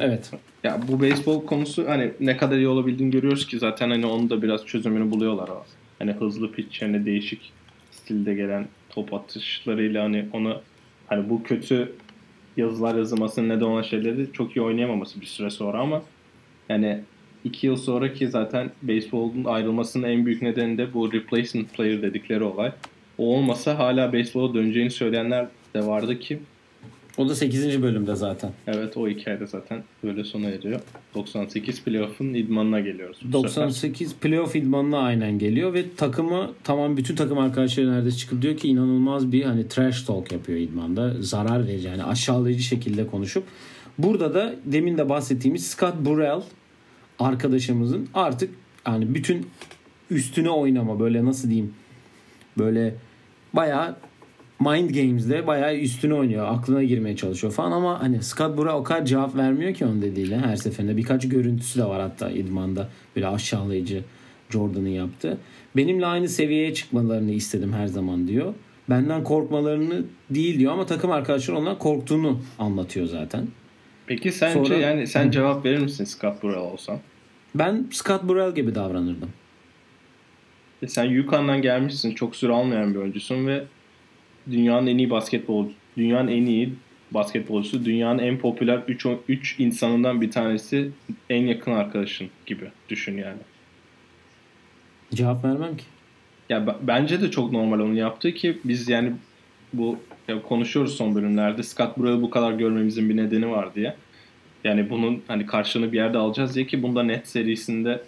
[0.00, 0.30] evet.
[0.64, 4.42] Ya bu beyzbol konusu hani ne kadar iyi olabildiğini görüyoruz ki zaten hani onu da
[4.42, 5.80] biraz çözümünü buluyorlar aslında.
[5.98, 7.52] Hani hızlı pitch hani değişik
[7.90, 10.60] stilde gelen top atışlarıyla hani onu
[11.06, 11.92] hani bu kötü
[12.56, 16.02] yazılar yazılmasının neden olan şeyleri çok iyi oynayamaması bir süre sonra ama
[16.68, 17.00] yani
[17.44, 22.72] iki yıl sonraki zaten beyzbolun ayrılmasının en büyük nedeni de bu replacement player dedikleri olay.
[23.18, 26.38] O olmasa hala beyzbola döneceğini söyleyenler de vardı ki
[27.20, 27.82] O da 8.
[27.82, 28.50] bölümde zaten.
[28.66, 30.80] Evet o hikayede zaten böyle sona eriyor.
[31.14, 33.18] 98 playoff'un idmanına geliyoruz.
[33.24, 33.62] bu sefer.
[33.62, 38.68] 98 playoff idmanına aynen geliyor ve takımı tamam bütün takım arkadaşları neredeyse çıkıp diyor ki
[38.68, 41.22] inanılmaz bir hani trash talk yapıyor idmanda.
[41.22, 43.44] Zarar verici yani aşağılayıcı şekilde konuşup.
[43.98, 46.42] Burada da demin de bahsettiğimiz Scott Burrell
[47.18, 48.50] arkadaşımızın artık
[48.86, 49.46] yani bütün
[50.10, 51.74] üstüne oynama böyle nasıl diyeyim
[52.58, 52.94] böyle
[53.52, 53.96] bayağı
[54.60, 56.46] mind games'de bayağı üstüne oynuyor.
[56.48, 60.38] Aklına girmeye çalışıyor falan ama hani Scott Burrell o kadar cevap vermiyor ki onun dediğiyle
[60.38, 60.96] her seferinde.
[60.96, 64.04] Birkaç görüntüsü de var hatta idmanda böyle aşağılayıcı
[64.50, 65.38] Jordan'ın yaptığı.
[65.76, 68.54] Benimle aynı seviyeye çıkmalarını istedim her zaman diyor.
[68.90, 73.48] Benden korkmalarını değil diyor ama takım arkadaşları ondan korktuğunu anlatıyor zaten.
[74.06, 76.98] Peki sence Sonra- yani sen cevap verir misin Scott Burrell olsan?
[77.54, 79.30] Ben Scott Burrell gibi davranırdım.
[80.82, 82.14] E sen Yukon'dan gelmişsin.
[82.14, 83.64] Çok süre almayan bir oyuncusun ve
[84.50, 86.72] dünyanın en iyi basketbol dünyanın en iyi
[87.10, 90.90] basketbolcusu, dünyanın en popüler 3 3 insanından bir tanesi,
[91.30, 93.38] en yakın arkadaşın gibi düşün yani.
[95.14, 95.84] Cevap vermem ki.
[96.48, 99.12] Ya b- bence de çok normal onun yaptığı ki biz yani
[99.72, 99.98] bu
[100.28, 103.94] ya konuşuyoruz son bölümlerde Scott Burrell'ı bu kadar görmemizin bir nedeni var diye.
[104.64, 108.02] Yani bunun hani karşılığını bir yerde alacağız diye ki bunda net serisinde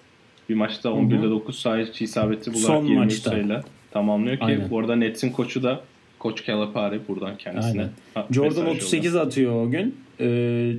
[0.49, 3.31] bir maçta 11'de 9 sayı isabeti bularak Son 23 maçta.
[3.31, 4.71] sayıyla tamamlıyor ki Aynen.
[4.71, 5.81] bu arada Nets'in koçu da
[6.22, 7.87] Koç Calipari buradan kendisine.
[8.16, 8.28] Aynen.
[8.32, 9.96] Jordan mesaj 38 atıyor o gün.
[10.20, 10.72] Ee,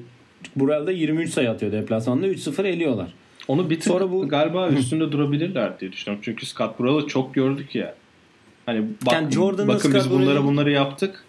[0.55, 2.27] Burrell da 23 sayı atıyor deplasmanda.
[2.27, 3.13] 3-0 eliyorlar.
[3.47, 6.21] Onu bir tık Sonra bu- galiba üstünde durabilirler diye düşünüyorum.
[6.25, 7.95] Çünkü Scott Burrell'ı çok gördük ya.
[8.65, 11.23] Hani bak, Yani Jordan'la bakın Scott biz bunları Burrell'ı- bunları yaptık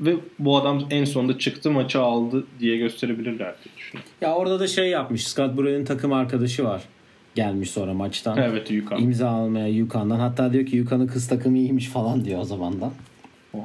[0.00, 4.10] ve bu adam en sonunda çıktı maçı aldı diye gösterebilirler diye düşünüyorum.
[4.20, 5.26] Ya orada da şey yapmış.
[5.26, 6.82] Scott Burrell'in takım arkadaşı var.
[7.34, 8.38] Gelmiş sonra maçtan.
[8.38, 9.02] Evet Yukan.
[9.02, 10.18] İmza almaya Yukan'dan.
[10.20, 12.90] Hatta diyor ki Yukan'ın kız takımı iyiymiş falan diyor o zamandan.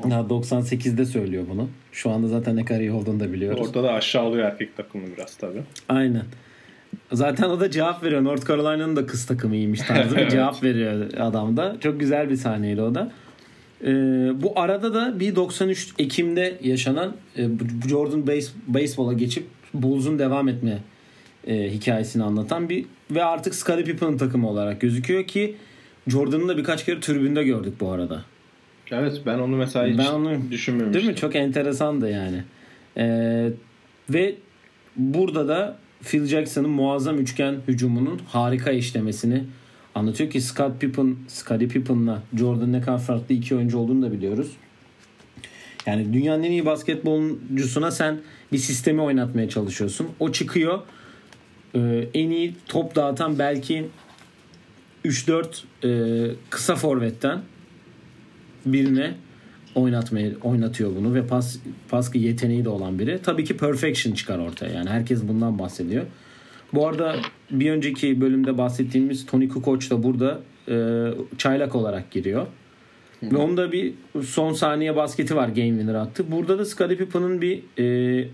[0.10, 1.70] Ya 98'de söylüyor bunu.
[1.92, 3.68] Şu anda zaten ne kadar iyi olduğunu da biliyoruz.
[3.68, 5.62] Orada da aşağılıyor erkek takımını biraz tabii.
[5.90, 6.24] Aynen.
[7.12, 8.24] Zaten o da cevap veriyor.
[8.24, 10.32] North Carolina'nın da kız takımı iyiymiş tarzı bir Evet.
[10.32, 11.76] cevap veriyor adam da.
[11.80, 13.12] Çok güzel bir sahneydi o da.
[13.84, 13.88] Ee,
[14.42, 17.48] bu arada da bir 93 Ekim'de yaşanan e,
[17.90, 20.80] Jordan base, baseball'a geçip Bulls'un devam etme
[21.50, 25.56] e, hikayesini anlatan bir ve artık Scottie Pippen'ın takımı olarak gözüküyor ki
[26.08, 28.22] Jordan'ı da birkaç kere tribünde gördük bu arada.
[28.92, 30.94] Evet ben onu mesela hiç Ben onu- düşünmemiştim.
[30.94, 31.16] Değil mi?
[31.16, 32.44] Çok enteresandı yani.
[32.98, 33.50] Ee,
[34.10, 34.36] ve
[34.96, 39.44] burada da Phil Jackson'ın muazzam üçgen hücumunun harika işlemesini
[39.96, 44.52] anlatıyor ki Scott Pippen, Scottie Pippen'la Jordan ne kadar farklı iki oyuncu olduğunu da biliyoruz.
[45.86, 48.18] Yani dünyanın en iyi basketbolcusuna sen
[48.52, 50.08] bir sistemi oynatmaya çalışıyorsun.
[50.20, 50.80] O çıkıyor.
[51.76, 53.86] Ee, en iyi top dağıtan belki
[55.06, 55.46] 3-4
[55.84, 57.42] e, kısa forvetten
[58.66, 59.14] birine
[59.76, 61.58] oynatmaya oynatıyor bunu ve pas
[61.90, 63.20] pas yeteneği de olan biri.
[63.24, 64.74] Tabii ki perfection çıkar ortaya.
[64.74, 66.06] Yani herkes bundan bahsediyor.
[66.74, 67.16] Bu arada
[67.52, 72.48] bir önceki bölümde bahsettiğimiz Tony Kukoc da burada e, çaylak olarak giriyor.
[73.24, 73.94] Ve onun da bir
[74.26, 76.26] son saniye basketi var game winner attı.
[76.32, 78.28] Burada da Scottie Pippen'ın bir e,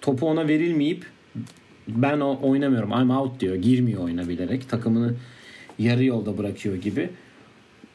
[0.00, 1.06] topu ona verilmeyip
[1.88, 3.54] ben o, oynamıyorum I'm out diyor.
[3.54, 4.68] Girmiyor oyuna bilerek.
[4.68, 5.14] Takımını
[5.78, 7.10] yarı yolda bırakıyor gibi.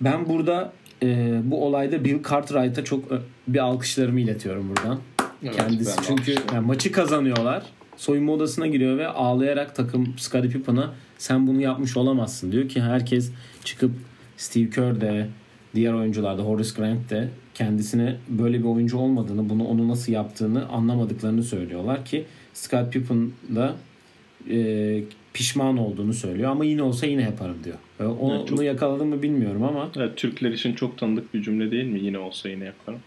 [0.01, 0.73] Ben burada
[1.03, 3.15] e, bu olayda Bill Cartwright'a çok e,
[3.47, 4.99] bir alkışlarımı iletiyorum buradan.
[5.43, 7.63] Evet, Kendisi çünkü yani maçı kazanıyorlar.
[7.97, 13.31] Soyunma odasına giriyor ve ağlayarak takım Scottie Pippen'a sen bunu yapmış olamazsın diyor ki herkes
[13.63, 13.91] çıkıp
[14.37, 15.27] Steve Kerr de
[15.75, 20.67] diğer oyuncular da Horace Grant de kendisine böyle bir oyuncu olmadığını bunu onu nasıl yaptığını
[20.67, 22.25] anlamadıklarını söylüyorlar ki
[22.61, 23.75] Scott Pippen da
[24.49, 27.75] e, pişman olduğunu söylüyor ama yine olsa yine yaparım diyor.
[27.99, 31.41] E, onu, Evet, çok- onu yakaladım mı bilmiyorum ama Evet, Türkler için çok tanıdık bir
[31.41, 31.99] cümle değil mi?
[31.99, 32.99] Yine olsa yine yaparım.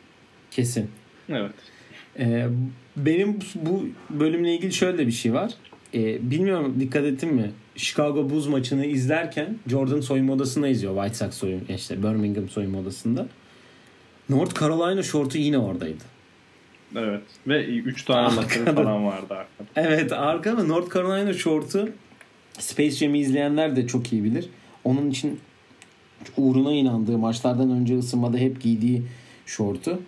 [0.51, 0.91] kesin.
[1.29, 1.53] Evet.
[2.19, 2.47] Ee,
[2.97, 5.53] benim bu bölümle ilgili şöyle bir şey var.
[5.95, 7.51] Ee, bilmiyorum dikkat ettin mi?
[7.77, 10.95] Chicago Bulls maçını izlerken Jordan soyunma odasında izliyor.
[10.95, 13.27] White Sox soyunma işte Birmingham soyunma odasında.
[14.29, 16.14] North Carolina şortu yine oradaydı.
[16.97, 17.21] Evet.
[17.47, 18.41] Ve 3 tane Arkada.
[18.41, 19.69] makara falan vardı arkada.
[19.77, 21.89] Evet arka ve North Carolina şortu
[22.59, 24.49] Space Jam'i izleyenler de çok iyi bilir.
[24.85, 25.41] Onun için
[26.37, 29.03] uğruna inandığı maçlardan önce ısınmada hep giydiği
[29.47, 30.03] şortu.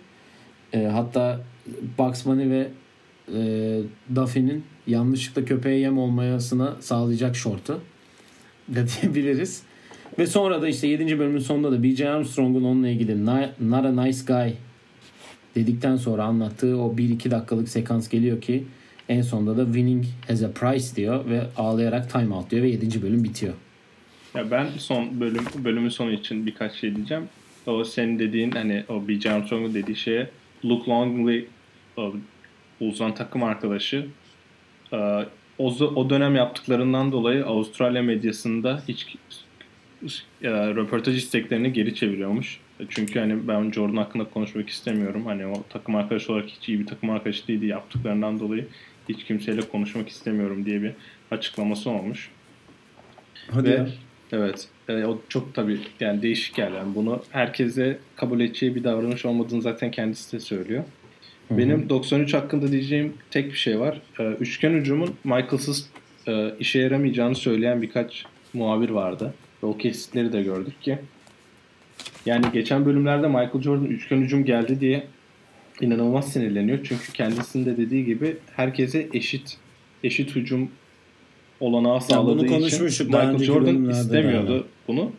[0.73, 1.41] E, hatta
[1.97, 2.67] Bugs Bunny ve
[3.35, 3.79] e,
[4.15, 7.81] Duffy'nin yanlışlıkla köpeğe yem olmayasına sağlayacak şortu
[8.75, 9.61] da diyebiliriz.
[10.19, 11.19] Ve sonra da işte 7.
[11.19, 12.09] bölümün sonunda da B.J.
[12.09, 14.51] Armstrong'un onunla ilgili "Ni- Not a Nice Guy
[15.57, 18.63] dedikten sonra anlattığı o 1-2 dakikalık sekans geliyor ki
[19.09, 23.01] en sonunda da winning has a price diyor ve ağlayarak time out diyor ve 7.
[23.01, 23.53] bölüm bitiyor.
[24.35, 27.23] Ya ben son bölüm bölümün sonu için birkaç şey diyeceğim.
[27.65, 29.31] O senin dediğin hani o B.J.
[29.31, 30.29] Armstrong'un dediği şeye
[30.65, 31.45] Luke Longley
[31.97, 32.13] o
[32.79, 34.05] Bulls takım arkadaşı
[34.93, 34.97] e,
[35.57, 39.15] o, o dönem yaptıklarından dolayı Avustralya medyasında hiç
[40.43, 42.59] e, röportaj isteklerini geri çeviriyormuş.
[42.89, 45.25] Çünkü hani ben Jordan hakkında konuşmak istemiyorum.
[45.25, 48.67] Hani o takım arkadaşı olarak hiç iyi bir takım arkadaşı değildi yaptıklarından dolayı
[49.09, 50.91] hiç kimseyle konuşmak istemiyorum diye bir
[51.31, 52.29] açıklaması olmuş.
[53.51, 53.87] Hadi Ve ya.
[54.31, 56.95] evet e, o çok tabii yani değişik yerler.
[56.95, 60.83] Bunu herkese kabul edeceği bir davranış olmadığını zaten kendisi de söylüyor.
[61.51, 64.01] Benim 93 hakkında diyeceğim tek bir şey var.
[64.19, 65.89] E, üçgen hücumun Michael'sız
[66.27, 69.33] e, işe yaramayacağını söyleyen birkaç muhabir vardı.
[69.63, 70.99] Ve o kesitleri de gördük ki.
[72.25, 75.07] Yani geçen bölümlerde Michael Jordan üçgen hücum geldi diye
[75.81, 76.79] inanılmaz sinirleniyor.
[76.83, 79.57] Çünkü kendisinin de dediği gibi herkese eşit
[80.03, 80.69] eşit hücum
[81.59, 84.63] olanağı sağladığı için konuşmuştuk daha Michael Jordan istemiyordu yani.
[84.87, 85.11] bunu.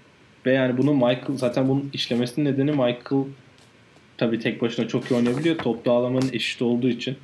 [0.46, 3.24] Ve yani bunu Michael zaten bunun işlemesinin nedeni Michael
[4.16, 5.58] tabii tek başına çok iyi oynayabiliyor.
[5.58, 7.16] Top dağılımının eşit olduğu için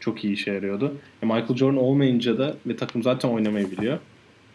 [0.00, 0.94] çok iyi işe yarıyordu.
[1.22, 3.98] E Michael Jordan olmayınca da ve takım zaten oynamayı biliyor.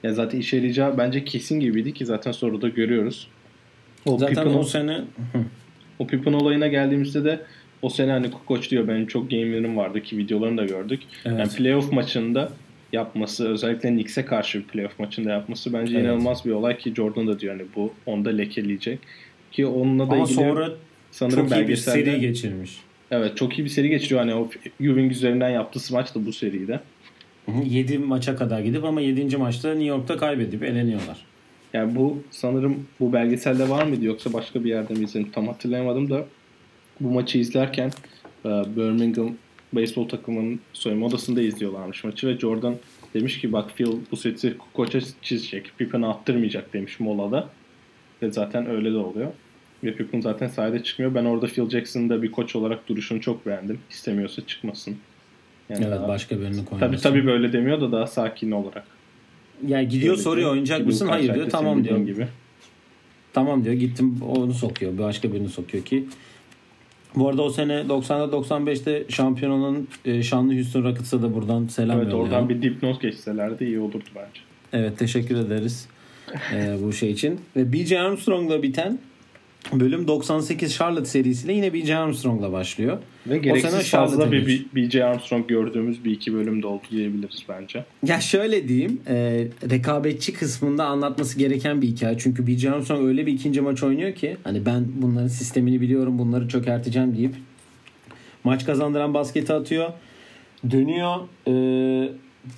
[0.04, 3.28] Yani zaten işe yarayacağı bence kesin gibiydi ki zaten soruda görüyoruz.
[4.06, 5.02] O Zaten Pippen, o sene
[6.00, 7.40] o Pippen olayına geldiğimizde de
[7.82, 11.02] o sene hani Kukoc diyor benim çok game win'im vardı ki videolarını da gördük.
[11.26, 11.40] Evet.
[11.40, 12.52] Yani playoff maçında
[12.94, 16.06] yapması özellikle Knicks'e karşı bir playoff maçında yapması bence Evet.
[16.06, 19.00] inanılmaz bir olay ki Jordan da diyor hani bu onda lekeleyecek.
[19.52, 20.72] Ki onunla da ama ilgili sonra
[21.12, 22.78] sanırım çok iyi bir seri geçirmiş.
[23.12, 24.20] Evet çok iyi bir seri geçiriyor.
[24.20, 24.50] Hani o
[24.82, 26.80] Ewing üzerinden yaptığı maç da bu seride.
[27.66, 29.38] 7 maça kadar gidip ama 7.
[29.38, 31.18] maçta New York'ta kaybedip eleniyorlar.
[31.78, 36.10] Yani bu sanırım bu belgeselde var mıydı yoksa başka bir yerde mi izledim tam hatırlayamadım
[36.10, 36.26] da
[37.00, 37.92] bu maçı izlerken
[38.46, 39.32] e, Birmingham
[39.74, 42.76] beyzbol takımının soyunma odasında izliyorlarmış maçı ve Jordan
[43.14, 45.72] demiş ki bak Phil bu seti koça çizecek.
[45.78, 47.50] Pippen'ı attırmayacak demiş molada.
[48.22, 49.32] Ve zaten öyle de oluyor.
[49.84, 51.16] Ve Pippen zaten sahada çıkmıyor.
[51.16, 53.80] Ben orada Phil Jackson'ın da bir koç olarak duruşunu çok beğendim.
[53.90, 54.98] İstemiyorsa çıkmasın.
[55.70, 56.80] Yani Evet daha- başka birini koyması.
[56.80, 58.97] Tabii tabii böyle demiyor da daha sakin olarak.
[59.68, 61.08] Yani gidiyor Böylece soruyor oynayacak mısın?
[61.08, 61.50] Hayır diyor.
[61.50, 61.98] Tamam diyor.
[61.98, 62.28] Gibi.
[63.34, 63.76] Tamam diyor.
[63.76, 64.98] Gittim onu sokuyor.
[64.98, 66.06] Başka birini sokuyor ki.
[67.16, 71.98] Bu arada o sene 90'da 95'te şampiyon olan e, şanlı Houston Rockets'a da buradan selam
[71.98, 72.34] Evet yollayalım.
[72.34, 74.42] oradan bir dipnot geçselerdi iyi olurdu bence.
[74.74, 75.88] Evet teşekkür ederiz
[76.54, 77.40] e, bu şey için.
[77.56, 78.00] Ve B.J.
[78.00, 79.00] Armstrong'la biten
[79.74, 81.98] Bölüm 98 Charlotte serisiyle yine B.J.
[81.98, 82.98] Armstrong'la başlıyor.
[83.28, 85.06] Ve gereksiz fazla bir B.J.
[85.06, 87.86] Armstrong gördüğümüz bir iki bölüm de oldu diyebiliriz bence.
[88.04, 89.02] Ya şöyle diyeyim.
[89.08, 92.18] E, rekabetçi kısmında anlatması gereken bir hikaye.
[92.18, 92.72] Çünkü B.J.
[92.72, 97.36] Armstrong öyle bir ikinci maç oynuyor ki hani ben bunların sistemini biliyorum bunları çökerteceğim deyip
[98.44, 99.90] maç kazandıran basketi atıyor.
[100.72, 101.16] Dönüyor
[101.48, 101.54] e,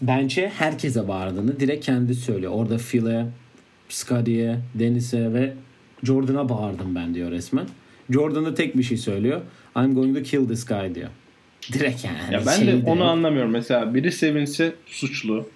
[0.02, 2.52] bench'e herkese bağırdığını direkt kendi söylüyor.
[2.56, 3.26] Orada Phil'e,
[3.90, 5.54] Scotty'ye, Dennis'e ve
[6.04, 7.66] Jordan'a bağırdım ben diyor resmen.
[8.10, 9.42] Jordan da tek bir şey söylüyor.
[9.78, 11.10] I'm going to kill this guy diyor.
[11.74, 12.18] Direkt yani.
[12.34, 13.52] Ya ben de onu anlamıyorum.
[13.52, 15.50] Mesela biri sevinse suçlu.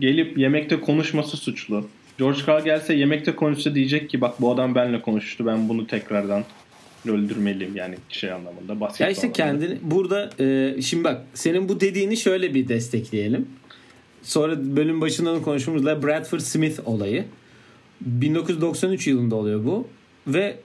[0.00, 1.88] Gelip yemekte konuşması suçlu.
[2.18, 5.46] George Carl gelse yemekte konuşsa diyecek ki bak bu adam benimle konuştu.
[5.46, 6.44] Ben bunu tekrardan
[7.08, 12.16] öldürmeliyim yani şey anlamında basit Ya işte kendini burada e, şimdi bak senin bu dediğini
[12.16, 13.48] şöyle bir destekleyelim.
[14.22, 17.24] Sonra bölüm başından konuştuğumuzda Bradford Smith olayı.
[18.00, 19.88] 1993 yılında oluyor bu.
[20.26, 20.56] Ve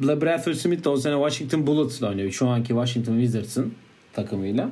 [0.00, 2.30] Bradford Smith de o sene Washington Bullets'la oynuyor.
[2.30, 3.74] Şu anki Washington Wizards'ın
[4.12, 4.70] takımıyla.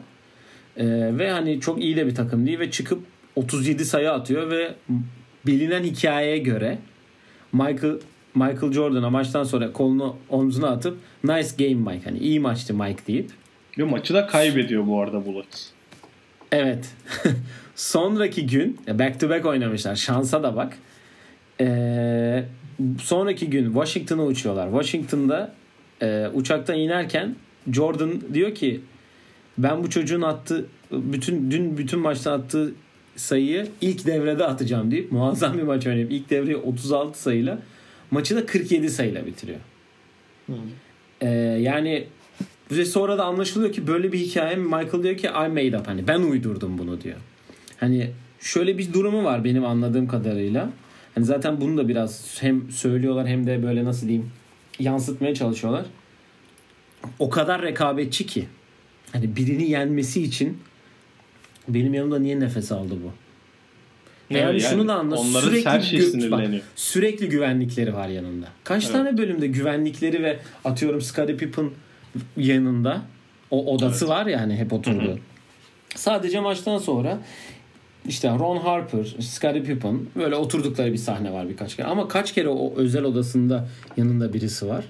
[0.77, 0.87] Ee,
[1.19, 3.05] ve hani çok iyi de bir takım değil ve çıkıp
[3.37, 4.75] 37 sayı atıyor ve
[5.47, 6.79] bilinen hikayeye göre
[7.53, 7.99] Michael
[8.35, 13.31] Michael Jordan'a maçtan sonra kolunu omzuna atıp nice game Mike hani iyi maçtı Mike deyip.
[13.79, 15.71] Ve maçı da kaybediyor bu arada Bullets.
[16.53, 16.95] Evet.
[17.75, 19.97] Sonraki gün back to back oynamışlar.
[19.97, 20.79] Şansa da bak.
[21.61, 22.45] Ee,
[23.01, 24.69] sonraki gün Washington'a uçuyorlar.
[24.71, 25.55] Washington'da
[26.03, 27.37] e, uçaktan inerken
[27.73, 28.81] Jordan diyor ki
[29.59, 32.73] ben bu çocuğun attığı bütün dün bütün maçta attığı
[33.17, 37.59] sayıyı ilk devrede atacağım deyip muazzam bir maç oynayıp ilk devreyi 36 sayıyla
[38.11, 39.59] maçı da 47 sayıyla bitiriyor.
[40.47, 40.57] Hmm.
[41.21, 41.29] Ee,
[41.61, 42.07] yani
[42.71, 46.09] ve sonra da anlaşılıyor ki böyle bir hikaye Michael diyor ki I made up hani
[46.09, 47.17] ben uydurdum bunu diyor.
[47.81, 50.71] Hani şöyle bir durumu var benim anladığım kadarıyla.
[51.17, 54.31] Hani zaten bunu da biraz hem söylüyorlar hem de böyle nasıl diyeyim
[54.79, 55.85] yansıtmaya çalışıyorlar.
[57.19, 58.47] O kadar rekabetçi ki
[59.13, 60.59] hani birini yenmesi için
[61.69, 63.13] benim yanımda niye nefes aldı bu?
[64.35, 68.47] Yani, yani şunu da anla sürekli her şey gü- bak, sürekli güvenlikleri var yanında.
[68.65, 68.93] Kaç evet.
[68.93, 71.71] tane bölümde güvenlikleri ve atıyorum Scottie Pippen
[72.37, 73.03] yanında
[73.51, 74.15] o odası evet.
[74.15, 75.19] var ya hani hep oturdu.
[75.95, 77.19] Sadece maçtan sonra
[78.09, 81.87] işte Ron Harper, Scottie Pippen böyle oturdukları bir sahne var birkaç kere.
[81.87, 84.85] Ama kaç kere o özel odasında yanında birisi var.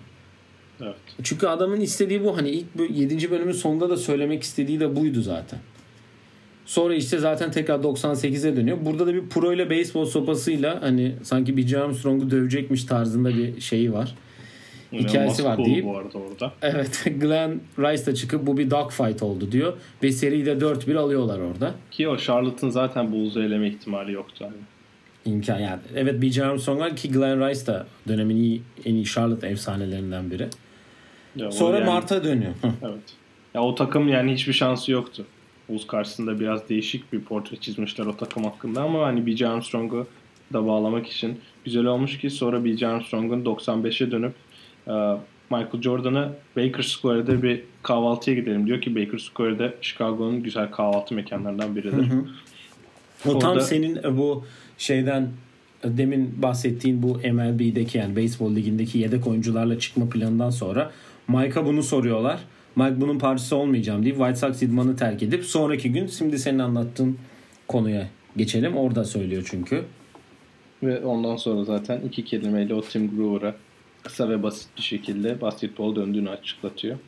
[0.80, 0.94] Evet.
[1.22, 2.36] Çünkü adamın istediği bu.
[2.36, 3.30] Hani ilk 7.
[3.30, 5.58] bölümün sonunda da söylemek istediği de buydu zaten.
[6.66, 8.78] Sonra işte zaten tekrar 98'e dönüyor.
[8.84, 13.92] Burada da bir pro ile beyzbol sopasıyla hani sanki bir Armstrong'u dövecekmiş tarzında bir şeyi
[13.92, 14.14] var.
[14.92, 15.84] Hikayesi var deyip.
[15.84, 16.52] Bu arada orada.
[16.62, 17.04] Evet.
[17.20, 19.72] Glenn Rice da çıkıp bu bir dogfight oldu diyor.
[20.02, 21.74] Ve seride 4-1 alıyorlar orada.
[21.90, 24.44] Ki o Charlotte'ın zaten Bulls'u eleme ihtimali yoktu.
[24.44, 24.54] Yani.
[25.24, 25.80] İmkan yani.
[25.94, 26.44] Evet B.J.
[26.44, 30.48] Armstrong var ki Glenn Rice da dönemin iyi, en iyi Charlotte efsanelerinden biri.
[31.36, 32.52] Ya Sonra yani, Mart'a dönüyor.
[32.82, 33.14] Evet.
[33.54, 35.24] Ya o takım yani hiçbir şansı yoktu.
[35.68, 39.48] Bulls karşısında biraz değişik bir portre çizmişler o takım hakkında ama hani B.J.
[39.48, 40.06] Armstrong'u
[40.52, 42.86] da bağlamak için güzel olmuş ki sonra B.J.
[42.86, 44.34] Armstrong'un 95'e dönüp
[45.50, 51.76] Michael Jordan'a Baker Square'de bir kahvaltıya gidelim diyor ki Baker Square'de Chicago'nun güzel kahvaltı mekanlarından
[51.76, 52.10] biridir.
[52.10, 52.24] Hı hı.
[53.26, 54.44] O Orada, tam senin e, bu
[54.78, 55.28] şeyden
[55.84, 60.90] e, demin bahsettiğin bu MLB'deki yani beyzbol ligindeki yedek oyuncularla çıkma planından sonra
[61.28, 62.40] Mike'a bunu soruyorlar.
[62.76, 67.18] Mike bunun parçası olmayacağım deyip White Sox idmanı terk edip sonraki gün şimdi senin anlattığın
[67.68, 68.76] konuya geçelim.
[68.76, 69.84] Orada söylüyor çünkü.
[70.82, 73.54] Ve ondan sonra zaten iki kelimeyle o Tim Grover'a
[74.06, 76.98] kısa ve basit bir şekilde basketbol döndüğünü açıklatıyor.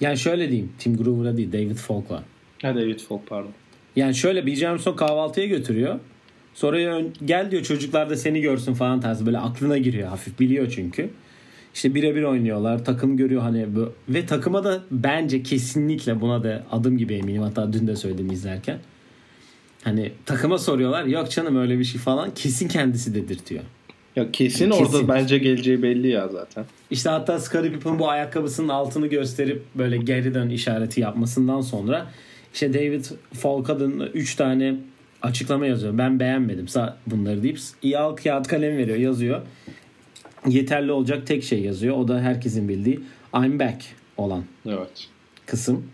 [0.00, 0.72] Yani şöyle diyeyim.
[0.78, 2.22] Tim Grover'a değil David Falk'a.
[2.62, 3.52] Ha David Falk pardon.
[3.96, 4.68] Yani şöyle B.J.
[4.68, 6.00] Armstrong kahvaltıya götürüyor.
[6.54, 11.10] Sonra gel diyor çocuklar da seni görsün falan tarzı böyle aklına giriyor hafif biliyor çünkü.
[11.74, 12.84] İşte birebir oynuyorlar.
[12.84, 13.66] Takım görüyor hani
[14.08, 17.42] ve takıma da bence kesinlikle buna da adım gibi eminim.
[17.42, 18.78] Hatta dün de söyledim izlerken.
[19.84, 21.04] Hani takıma soruyorlar.
[21.04, 22.34] Yok canım öyle bir şey falan.
[22.34, 23.64] Kesin kendisi dedirtiyor.
[24.16, 26.64] Ya kesin, kesin orada bence geleceği belli ya zaten.
[26.90, 32.06] İşte hatta Scottie Pippen bu ayakkabısının altını gösterip böyle geri dön işareti yapmasından sonra
[32.54, 34.74] işte David Falkad'ın 3 tane
[35.22, 35.98] açıklama yazıyor.
[35.98, 36.66] Ben beğenmedim
[37.06, 39.42] bunları deyip iyi al kağıt kalem veriyor yazıyor
[40.48, 41.96] yeterli olacak tek şey yazıyor.
[41.96, 43.00] O da herkesin bildiği
[43.34, 43.84] I'm back
[44.16, 45.08] olan evet.
[45.46, 45.86] kısım.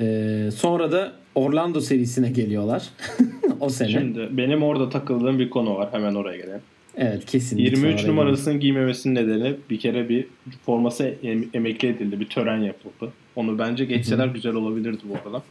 [0.00, 2.88] Ee, sonra da Orlando serisine geliyorlar.
[3.60, 3.88] o sene.
[3.88, 5.88] Şimdi benim orada takıldığım bir konu var.
[5.92, 6.60] Hemen oraya gelelim.
[6.96, 7.78] Evet kesinlikle.
[7.78, 10.26] 23 numarasını giymemesinin nedeni bir kere bir
[10.66, 12.20] forması em- emekli edildi.
[12.20, 13.12] Bir tören yapıldı.
[13.36, 14.34] Onu bence geçseler Hı-hı.
[14.34, 15.42] güzel olabilirdi bu arada.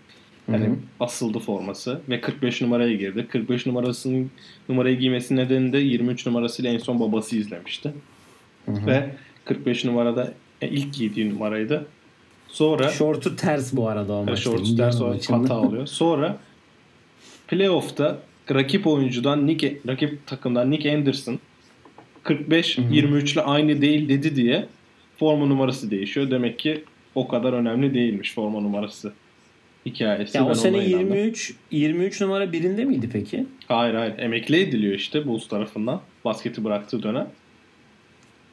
[0.51, 0.75] Yani Hı-hı.
[0.99, 3.27] asıldı forması ve 45 numaraya girdi.
[3.31, 4.31] 45 numarasının
[4.69, 7.93] numarayı giymesi nedeni de 23 numarasıyla en son babası izlemişti.
[8.65, 8.85] Hı-hı.
[8.87, 9.09] Ve
[9.45, 11.85] 45 numarada e, ilk giydiği numaraydı.
[12.47, 14.51] Sonra Şortu ters bu arada o maçta.
[14.51, 15.37] Indiana ders maçında.
[15.37, 15.87] hata oluyor.
[15.87, 16.37] Sonra
[17.47, 18.19] playoff'ta
[18.55, 21.39] rakip oyuncudan Nick rakip takımdan Nick Anderson
[22.23, 24.65] 45 23 ile aynı değil dedi diye
[25.19, 26.31] forma numarası değişiyor.
[26.31, 26.83] Demek ki
[27.15, 29.13] o kadar önemli değilmiş forma numarası
[29.85, 30.37] hikayesi.
[30.37, 31.13] Ya Ben o sene ona inandım.
[31.15, 33.45] 23 23 numara birinde miydi peki?
[33.67, 34.13] Hayır hayır.
[34.19, 36.01] Emekli ediliyor işte Bulls tarafından.
[36.25, 37.27] Basketi bıraktığı dönem.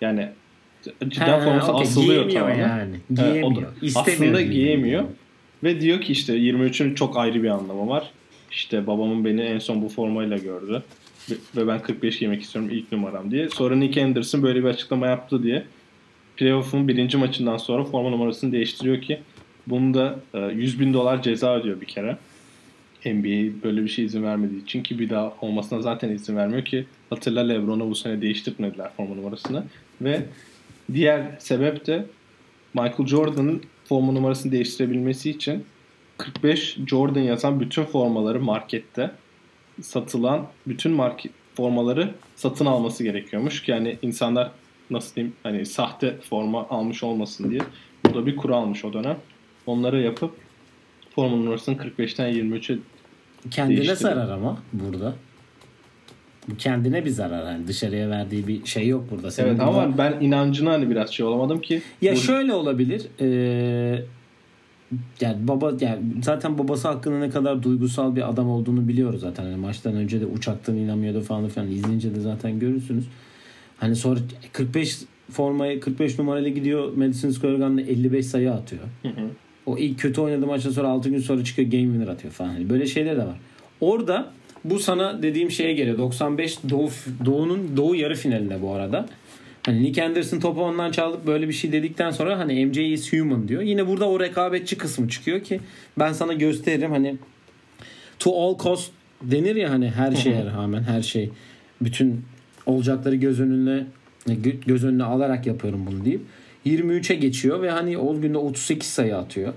[0.01, 0.29] Yani
[1.09, 1.83] cidden Ha, forması okey.
[1.83, 2.79] asılıyor Giyemiyor tamamen.
[2.79, 2.97] yani.
[3.11, 3.73] Evet, o da- Giyemiyor.
[3.97, 5.05] Aslında giyemiyor.
[5.65, 8.11] Ve diyor ki işte 23'ün çok ayrı bir anlamı var.
[8.55, 10.83] İşte babamın beni en son bu formayla gördü.
[11.57, 13.49] Ve- ben 45 giymek istiyorum ilk numaram diye.
[13.49, 15.65] Sonra Nick Anderson böyle bir açıklama yaptı diye.
[16.37, 19.21] Playoff'un birinci maçından sonra forma numarasını değiştiriyor ki
[19.67, 22.17] bunu da e, 100 bin dolar ceza ödüyor bir kere.
[23.05, 26.85] NBA böyle bir şey izin vermediği için ki bir daha olmasına zaten izin vermiyor ki
[27.11, 29.65] hatırla Lebron'a bu sene değiştirmediler forma numarasını
[30.01, 30.23] ve
[30.93, 32.07] diğer sebep de
[32.75, 35.65] Michael Jordan'ın forma numarasını değiştirebilmesi için
[36.19, 39.11] 45 Jordan yazan bütün formaları markette
[39.83, 44.51] satılan bütün market formaları satın alması gerekiyormuş ki yani insanlar
[44.91, 47.61] nasıl diyeyim hani sahte forma almış olmasın diye.
[48.07, 49.17] Bu da bir kuralmış o dönem.
[49.67, 50.35] Onları yapıp
[51.15, 52.79] forma numarasını 45'ten 23'e
[53.51, 55.15] Kendine zarar ama burada.
[56.49, 57.53] Bu kendine bir zarar.
[57.53, 59.31] Yani dışarıya verdiği bir şey yok burada.
[59.31, 61.83] Senin Evet burada- ama ben inancına hani biraz şey olamadım ki.
[62.03, 63.07] Ya bu- şöyle olabilir.
[63.21, 64.03] Ee,
[65.21, 69.45] yani baba yani zaten babası hakkında ne kadar duygusal bir adam olduğunu biliyoruz zaten.
[69.45, 71.71] Hani maçtan önce de uçaktan inanmıyordu falan filan.
[71.71, 73.05] İzleyince de zaten görürsünüz.
[73.77, 74.21] Hani sonra
[74.53, 74.99] 45
[75.31, 78.83] formayı 45 numarayla gidiyor Madison Square Garden'da 55 sayı atıyor.
[79.03, 79.31] Hı hı.
[79.67, 82.49] O ilk kötü oynadığı maçtan sonra 6 gün sonra çıkıyor game winner atıyor falan.
[82.49, 83.37] Hani böyle şeyler de var.
[83.81, 84.31] Orada
[84.65, 85.99] bu sana dediğim şeye geliyor.
[85.99, 86.91] 95 Doğu,
[87.25, 89.09] Doğu'nun Doğu yarı finalinde bu arada.
[89.67, 93.49] Hani Nick Anderson topu ondan çaldık böyle bir şey dedikten sonra hani MJ is human
[93.49, 93.63] diyor.
[93.63, 95.61] Yine burada o rekabetçi kısmı çıkıyor ki
[95.99, 97.17] ben sana gösteririm hani
[98.19, 98.93] to all cost
[99.23, 101.31] denir ya hani her şeye rağmen her şey
[101.81, 102.25] bütün
[102.67, 103.87] olacakları göz önüne
[104.29, 106.21] gö- göz önüne alarak yapıyorum bunu deyip
[106.67, 109.53] 23'e geçiyor ve hani o günde 38 sayı atıyor.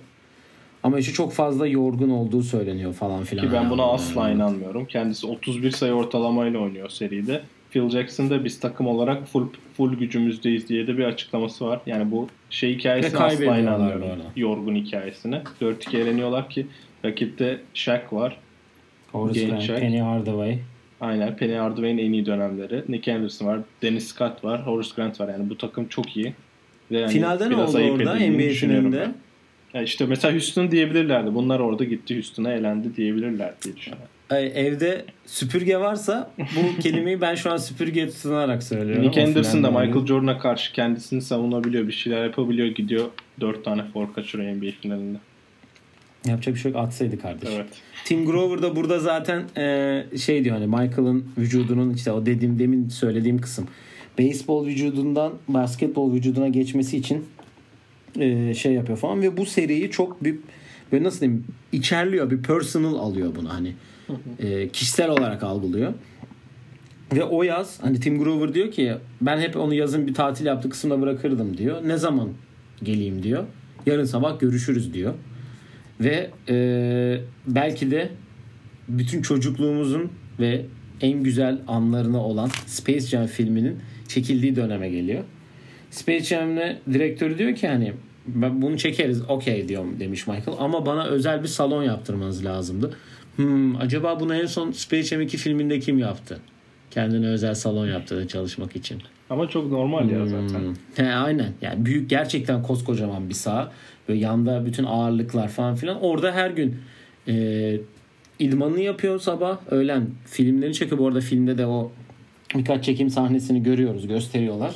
[0.84, 3.45] Ama işte çok fazla yorgun olduğu söyleniyor falan filan.
[3.45, 3.91] Ki ben buna Yani.
[3.91, 4.86] asla inanmıyorum.
[4.86, 7.41] Kendisi 31 sayı ortalamayla oynuyor seride.
[7.70, 9.47] Phil Jackson da biz takım olarak full
[9.78, 11.80] full gücümüzdeyiz diye de bir açıklaması var.
[11.86, 14.22] Yani bu şey Ve hikayesine asla inanmıyorum.
[14.36, 15.41] Yorgun hikayesine.
[15.61, 16.68] 4-2 eleniyorlar ki
[17.05, 18.38] rakipte Shaq var.
[19.11, 19.80] Horace Genç Grant, Shaq.
[19.80, 20.59] Penny Hardaway.
[21.01, 22.84] Aynen Penny Hardaway'in en iyi dönemleri.
[22.89, 23.59] Nick Anderson var.
[23.82, 24.68] Dennis Scott var.
[24.68, 25.30] Horace Grant var.
[25.30, 26.34] Yani bu takım çok iyi.
[26.91, 28.99] Ve yani Finalde ne oldu orada NBA finalinde?
[29.01, 29.13] ben.
[29.74, 31.36] Ya işte mesela Houston diyebilirlerdi.
[31.36, 34.09] Bunlar orada gitti Houston'a elendi diyebilirler diye düşünüyorum.
[34.36, 39.03] Evde süpürge varsa bu kelimeyi ben şu an süpürge tutunarak söylüyorum.
[39.03, 39.71] Nick Anderson da.
[39.71, 41.88] Michael Jordan'a karşı kendisini savunabiliyor.
[41.88, 42.67] Bir şeyler yapabiliyor.
[42.67, 43.05] Gidiyor
[43.39, 45.17] 4 tane for kaçırıyor NBA finalinde.
[46.25, 47.55] Yapacak bir şey yok atsaydı kardeşim.
[47.55, 47.69] Evet.
[48.05, 52.89] Tim Grover da burada zaten e, şey diyor hani Michael'ın vücudunun işte o dediğim demin
[52.89, 53.67] söylediğim kısım.
[54.17, 57.25] Beyzbol vücudundan basketbol vücuduna geçmesi için
[58.19, 60.36] e, şey yapıyor falan ve bu seriyi çok bir
[60.91, 63.73] böyle nasıl diyeyim içerliyor bir personal alıyor bunu hani
[64.39, 65.93] e, kişisel olarak algılıyor.
[67.16, 70.70] Ve o yaz hani Tim Grover diyor ki ben hep onu yazın bir tatil yaptığı
[70.70, 71.88] kısımda bırakırdım diyor.
[71.88, 72.30] Ne zaman
[72.84, 73.43] geleyim diyor.
[73.86, 75.14] Yarın sabah görüşürüz diyor.
[75.99, 78.10] Ve e, belki de
[78.88, 80.66] bütün çocukluğumuzun ve
[81.01, 85.24] en güzel anlarına olan Space Jam filminin çekildiği döneme geliyor.
[85.91, 87.93] Space Jam'le direktörü diyor ki hani
[88.28, 92.97] ben bunu çekeriz okey diyorum demiş Michael ama bana özel bir salon yaptırmanız lazımdı.
[93.38, 96.40] Hmm, acaba bunu en son Space Jam 2 filminde kim yaptı?
[96.92, 99.02] Kendine özel salon yaptı çalışmak için.
[99.30, 100.60] Ama çok normal ya zaten.
[100.60, 100.74] Hmm.
[100.96, 101.54] He, aynen.
[101.62, 103.72] Yani büyük gerçekten koskocaman bir saha.
[104.10, 106.02] Böyle yanda bütün ağırlıklar falan filan.
[106.02, 106.76] Orada her gün
[107.28, 107.78] e,
[108.40, 109.58] idmanını yapıyor sabah.
[109.72, 111.00] Öğlen filmlerini çekiyor.
[111.00, 111.92] Bu arada filmde de o
[112.56, 114.08] birkaç çekim sahnesini görüyoruz.
[114.08, 114.76] Gösteriyorlar.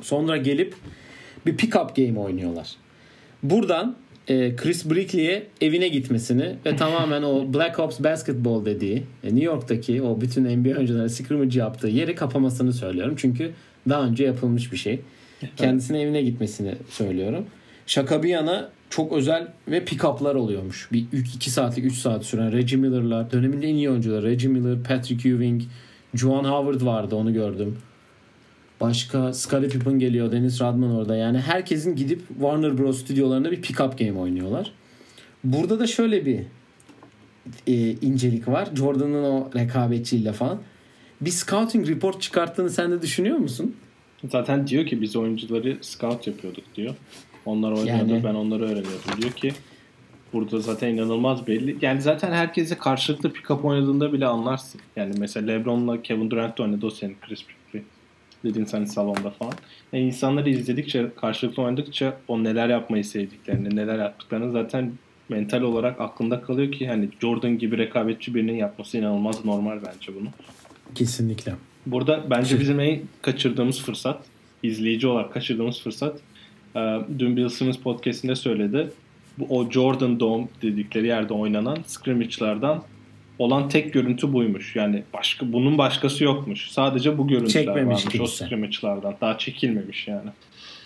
[0.00, 0.74] Sonra gelip
[1.46, 2.70] bir pick-up game oynuyorlar.
[3.42, 3.96] Buradan
[4.28, 10.02] e, Chris Brickley'e evine gitmesini ve tamamen o Black Ops Basketball dediği e, New York'taki
[10.02, 13.14] o bütün NBA oyuncuları scrimmage yaptığı yeri kapamasını söylüyorum.
[13.18, 13.52] Çünkü
[13.88, 15.00] daha önce yapılmış bir şey.
[15.56, 17.46] Kendisine evine gitmesini söylüyorum.
[17.86, 20.88] Şaka bir yana çok özel ve pick-up'lar oluyormuş.
[20.92, 23.30] Bir 2 saatlik 3 saat süren Reggie Miller'lar.
[23.32, 24.26] Dönemin en iyi oyuncuları.
[24.26, 25.62] Reggie Miller, Patrick Ewing,
[26.14, 27.78] Juwan Howard vardı onu gördüm.
[28.82, 30.32] Başka Scottie Pippen geliyor.
[30.32, 31.16] Dennis Rodman orada.
[31.16, 33.00] Yani herkesin gidip Warner Bros.
[33.00, 34.72] stüdyolarında bir pick-up game oynuyorlar.
[35.44, 36.40] Burada da şöyle bir
[37.66, 38.68] e, incelik var.
[38.74, 40.58] Jordan'ın o rekabetçiyle falan.
[41.20, 43.76] Bir scouting report çıkarttığını sen de düşünüyor musun?
[44.28, 46.94] Zaten diyor ki biz oyuncuları scout yapıyorduk diyor.
[47.46, 49.52] Onlar oynuyordu Yani- ben onları öğreniyordum diyor ki
[50.32, 51.76] burada zaten inanılmaz belli.
[51.82, 54.80] Yani zaten herkese karşılıklı pick-up oynadığında bile anlarsın.
[54.96, 57.44] Yani mesela LeBron'la Kevin Durant oynadı o senin Chris
[58.44, 59.52] Dediğin sen salonda falan.
[59.92, 64.92] Yani insanları izledikçe, karşılıklı oynadıkça o neler yapmayı sevdiklerini, neler yaptıklarını zaten
[65.28, 70.28] mental olarak aklında kalıyor ki hani Jordan gibi rekabetçi birinin yapması inanılmaz normal bence bunu.
[70.94, 71.54] Kesinlikle.
[71.86, 74.24] Burada bence bizim en kaçırdığımız fırsat,
[74.62, 76.20] izleyici olarak kaçırdığımız fırsat,
[76.76, 78.90] e, dün Bill Simmons podcastinde söyledi.
[79.38, 82.82] Bu o Jordan Dome dedikleri yerde oynanan scrimmage'lardan
[83.38, 84.76] olan tek görüntü buymuş.
[84.76, 86.70] Yani başka bunun başkası yokmuş.
[86.70, 88.44] Sadece bu görüntüler Çekmemiş varmış o kimse.
[88.46, 89.14] scrimmage'lardan.
[89.20, 90.30] Daha çekilmemiş yani.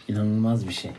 [0.09, 0.91] İnanılmaz bir şey.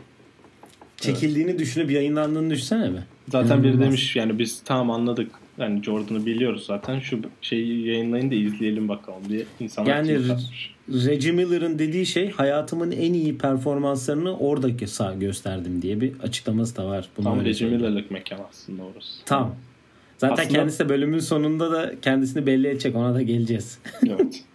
[0.96, 3.02] Çekildiğini düşünüp yayınlandığını düşünsene be.
[3.28, 3.86] Zaten biri İnanılmaz.
[3.86, 5.30] demiş yani biz tamam anladık.
[5.58, 6.98] Yani Jordan'ı biliyoruz zaten.
[7.00, 10.18] Şu şeyi yayınlayın da izleyelim bakalım diye insanlar Yani.
[10.88, 16.86] Reggie Miller'ın dediği şey hayatımın en iyi performanslarını oradaki sağ gösterdim diye bir açıklaması da
[16.86, 17.08] var.
[17.16, 17.68] Bunu Tam Reggie.
[17.68, 19.24] Miller'lık mekan aslında orası.
[19.26, 19.54] Tam.
[20.18, 22.96] Zaten Aslında- kendisi de bölümün sonunda da kendisini belli edecek.
[22.96, 23.78] Ona da geleceğiz.
[24.06, 24.44] evet.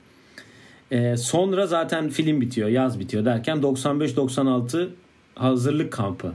[0.91, 4.87] Ee, sonra zaten film bitiyor, yaz bitiyor derken 95-96
[5.35, 6.33] hazırlık kampı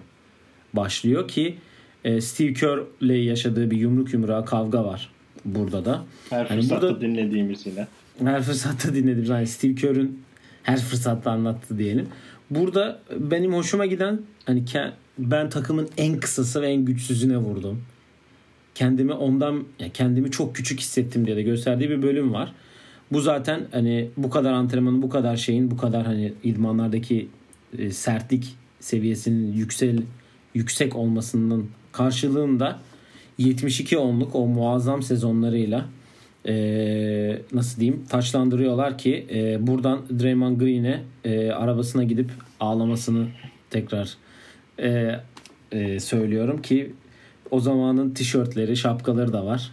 [0.75, 1.57] başlıyor ki
[2.05, 5.11] e, Steve Kerr'le yaşadığı bir yumruk yumruğa kavga var
[5.45, 6.05] burada da.
[6.31, 7.87] Her Hani fırsatta burada- dinlediğimiz yine.
[8.25, 9.25] Her fırsatta dinledim.
[9.25, 10.23] Yani Steve Kerr'ün
[10.63, 12.09] her fırsatta anlattı diyelim.
[12.51, 14.65] Burada benim hoşuma giden hani
[15.19, 17.83] ben takımın en kısası ve en güçsüzüne vurdum.
[18.79, 22.53] Kendimi ondan ya kendimi çok küçük hissettim diye de gösterdiği bir bölüm var.
[23.13, 27.29] Bu zaten hani bu kadar antrenmanın, bu kadar şeyin, bu kadar hani idmanlardaki
[27.79, 30.03] e, sertlik seviyesinin yüksel
[30.55, 32.79] yüksek olmasının karşılığında
[33.39, 35.87] 72 onluk o muazzam sezonlarıyla
[36.49, 36.55] e,
[37.53, 43.27] nasıl diyeyim taçlandırıyorlar ki e, buradan Draymond Green'e e, arabasına gidip ağlamasını
[43.71, 44.15] tekrar
[44.83, 45.21] e,
[45.73, 46.93] e, söylüyorum ki
[47.51, 49.71] o zamanın tişörtleri, şapkaları da var.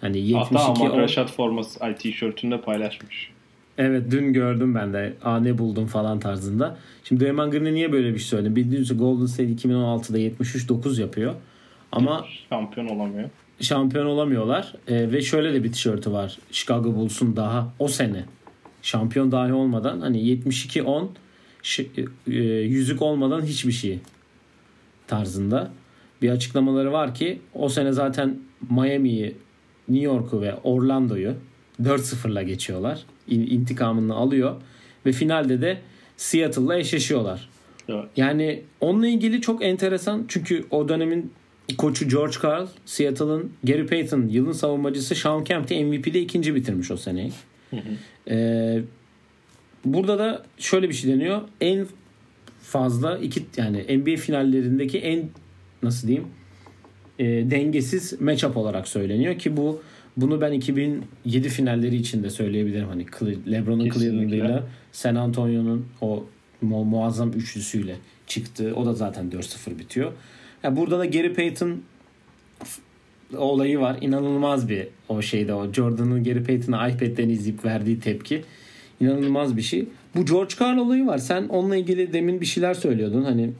[0.00, 3.30] Hani 72 Hatta on- Reşat forması ay tişörtünde paylaşmış.
[3.78, 5.12] Evet dün gördüm ben de.
[5.24, 6.76] Aa ne buldum falan tarzında.
[7.04, 8.56] Şimdi Draymond Green'e niye böyle bir şey söyledim?
[8.56, 11.34] Bildiğiniz üzere Golden State 2016'da 73-9 yapıyor.
[11.92, 13.30] Ama Şampiyon olamıyor.
[13.60, 14.74] şampiyon olamıyorlar.
[14.88, 16.38] Ee, ve şöyle de bir tişörtü var.
[16.52, 18.24] Chicago Bulls'un daha o sene
[18.82, 21.08] şampiyon dahi olmadan hani 72-10
[21.62, 23.98] şi- e, yüzük olmadan hiçbir şey
[25.06, 25.70] tarzında
[26.22, 28.38] bir açıklamaları var ki o sene zaten
[28.70, 29.36] Miami'yi,
[29.88, 31.34] New York'u ve Orlando'yu
[31.82, 33.02] 4-0'la geçiyorlar.
[33.28, 34.56] İn- intikamını alıyor
[35.06, 35.78] ve finalde de
[36.16, 37.48] Seattle'la eşleşiyorlar.
[37.88, 38.04] Evet.
[38.16, 41.32] Yani onunla ilgili çok enteresan çünkü o dönemin
[41.78, 46.96] koçu George Karl, Seattle'ın Gary Payton, yılın savunmacısı Sean Kemp de MVP'de ikinci bitirmiş o
[46.96, 47.32] seneyi.
[48.30, 48.80] Ee,
[49.84, 51.40] burada da şöyle bir şey deniyor.
[51.60, 51.86] En
[52.62, 55.28] fazla iki yani NBA finallerindeki en
[55.82, 56.28] nasıl diyeyim
[57.18, 59.82] e, dengesiz matchup olarak söyleniyor ki bu
[60.16, 62.88] bunu ben 2007 finalleri için de söyleyebilirim.
[62.88, 63.06] Hani
[63.52, 63.90] LeBron'un.
[63.90, 66.24] Cleveland'ıyla San Antonio'nun o
[66.62, 68.72] mu- muazzam üçlüsüyle çıktı.
[68.76, 70.12] O da zaten 4-0 bitiyor.
[70.62, 71.80] Ya burada da Gary Payton
[73.36, 73.98] olayı var.
[74.00, 78.44] İnanılmaz bir o şeyde o Jordan'ın Gary Payton'a iPad'den izleyip verdiği tepki.
[79.00, 79.88] İnanılmaz bir şey.
[80.16, 81.18] Bu George Karl olayı var.
[81.18, 83.22] Sen onunla ilgili demin bir şeyler söylüyordun.
[83.22, 83.50] Hani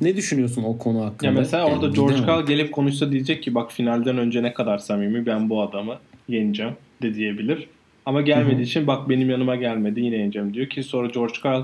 [0.00, 1.26] ne düşünüyorsun o konu hakkında?
[1.26, 2.26] Ya mesela Yani orada George.
[2.26, 5.94] Karl gelip konuşsa diyecek ki bak finalden önce ne kadar samimi ben bu adamı
[6.28, 6.72] yeneceğim
[7.02, 7.66] de diyebilir.
[8.06, 11.62] Ama gelmediği için bak benim yanıma gelmedi yine yeneceğim diyor ki sonra George Karl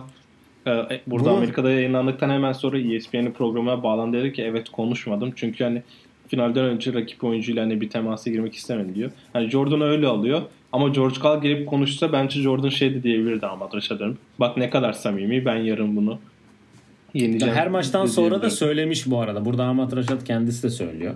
[0.66, 0.70] e,
[1.06, 5.64] burada Bunu- Amerika'da yayınlandıktan hemen sonra E ESPN'in programına bağlandı dedi ki evet konuşmadım çünkü
[5.64, 5.82] hani
[6.28, 9.10] finalden önce rakip oyuncuyla hani bir temasa girmek istemedim diyor.
[9.32, 13.68] Hani Jordan öyle alıyor ama George Karl gelip konuşsa bence Jordan şey de diyebilirdi ama
[13.88, 14.18] Hanım.
[14.40, 16.18] Bak ne kadar samimi ben yarın bunu
[17.14, 17.54] yeneceğim.
[17.54, 19.44] Her maçtan sonra da söylemiş bu arada.
[19.44, 21.14] Burada Ahmet Raşat kendisi de söylüyor.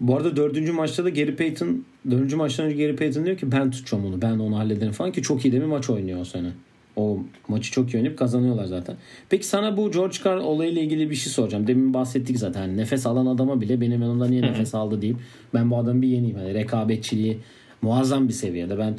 [0.00, 3.70] Bu arada dördüncü maçta da Gary Payton dördüncü maçtan önce Gary Payton diyor ki ben
[3.70, 6.48] tutacağım onu ben onu hallederim falan ki çok iyi de bir maç oynuyor o sene.
[6.96, 8.96] O maçı çok iyi oynayıp kazanıyorlar zaten.
[9.28, 11.66] Peki sana bu George Carl olayıyla ilgili bir şey soracağım.
[11.66, 12.60] Demin bahsettik zaten.
[12.60, 15.16] Hani nefes alan adama bile benim yanımda niye nefes aldı deyip
[15.54, 16.36] ben bu adamı bir yeneyim.
[16.36, 17.38] Hani rekabetçiliği
[17.82, 18.78] muazzam bir seviyede.
[18.78, 18.98] Ben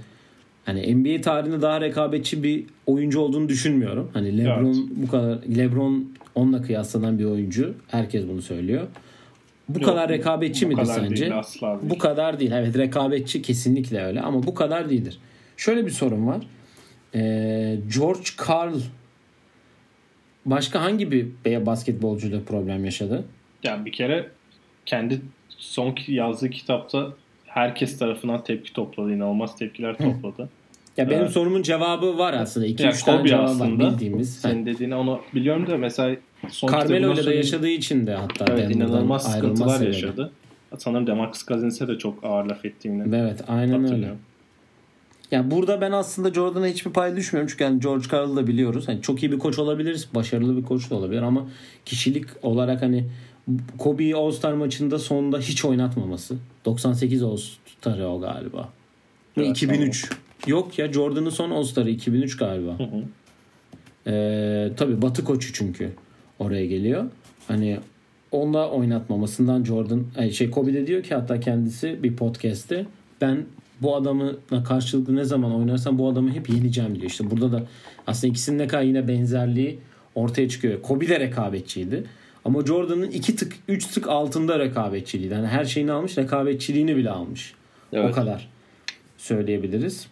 [0.65, 4.09] hani NBA tarihinde daha rekabetçi bir oyuncu olduğunu düşünmüyorum.
[4.13, 4.75] Hani LeBron Evet.
[4.95, 7.73] bu kadar LeBron onunla kıyaslanan bir oyuncu.
[7.87, 8.87] Herkes bunu söylüyor.
[9.69, 11.21] Bu Yok, kadar rekabetçi bu midir kadar sence?
[11.21, 11.89] değil, asla değil.
[11.93, 12.51] Bu kadar değil.
[12.51, 15.19] Evet rekabetçi kesinlikle öyle ama bu kadar değildir.
[15.57, 16.41] Şöyle bir sorun var.
[17.15, 18.73] Ee, George Karl
[20.45, 21.27] başka hangi bir
[21.65, 23.23] basketbolcuyla problem yaşadı?
[23.63, 24.29] Yani bir kere
[24.85, 27.13] kendi son yazdığı kitapta
[27.53, 29.13] herkes tarafından tepki topladı.
[29.13, 30.49] inanılmaz tepkiler topladı.
[30.97, 31.31] Ya benim Evet.
[31.31, 32.65] sorumun cevabı var aslında.
[32.67, 33.91] 2-3 Yani tane Kobe cevabı var aslında.
[33.91, 34.35] bildiğimiz.
[34.37, 36.15] Senin dediğini onu biliyorum da mesela
[36.49, 39.85] son Carmelo ile de yaşadığı için de hatta Evet inanılmaz sıkıntılar sebebi.
[39.95, 40.31] yaşadı.
[40.77, 43.81] Sanırım Demarcus Cousins'e de çok ağır laf ettiğini Evet aynen öyle.
[43.87, 44.17] hatırlıyorum.
[45.31, 48.87] Ya burada ben aslında Jordan'a hiçbir pay düşmüyorum çünkü yani George Karl'ı da biliyoruz.
[48.87, 51.47] Hani çok iyi bir koç olabilir, başarılı bir koç da olabilir ama
[51.85, 53.05] kişilik olarak hani
[53.77, 56.35] Kobe'yi All-Star maçında sonunda hiç oynatmaması.
[56.65, 58.69] 98 All-Star'ı o galiba.
[59.37, 60.09] Ve Evet, 2003.
[60.47, 62.79] Yok ya Jordan'ın son All-Star'ı 2003 galiba.
[62.79, 63.03] Hı hı.
[64.07, 65.89] Ee, tabii Batı koçu çünkü
[66.39, 67.05] oraya geliyor.
[67.47, 67.79] Hani
[68.31, 72.85] onunla oynatmamasından Jordan şey Kobe de diyor ki hatta kendisi bir podcast'te
[73.21, 73.45] ben
[73.81, 74.33] bu adamla
[74.67, 77.09] karşılıklı ne zaman oynarsam bu adamı hep yeneceğim diyor.
[77.09, 77.63] İşte burada da
[78.07, 79.79] aslında ikisinin ne kadar yine benzerliği
[80.15, 80.81] ortaya çıkıyor.
[80.81, 82.03] Kobe de rekabetçiydi.
[82.45, 85.33] Ama Jordan'ın iki tık, üç tık altında rekabetçiliğiydi.
[85.33, 87.53] Yani her şeyini almış, rekabetçiliğini bile almış.
[87.93, 88.11] Evet.
[88.11, 88.49] O kadar
[89.17, 90.07] söyleyebiliriz.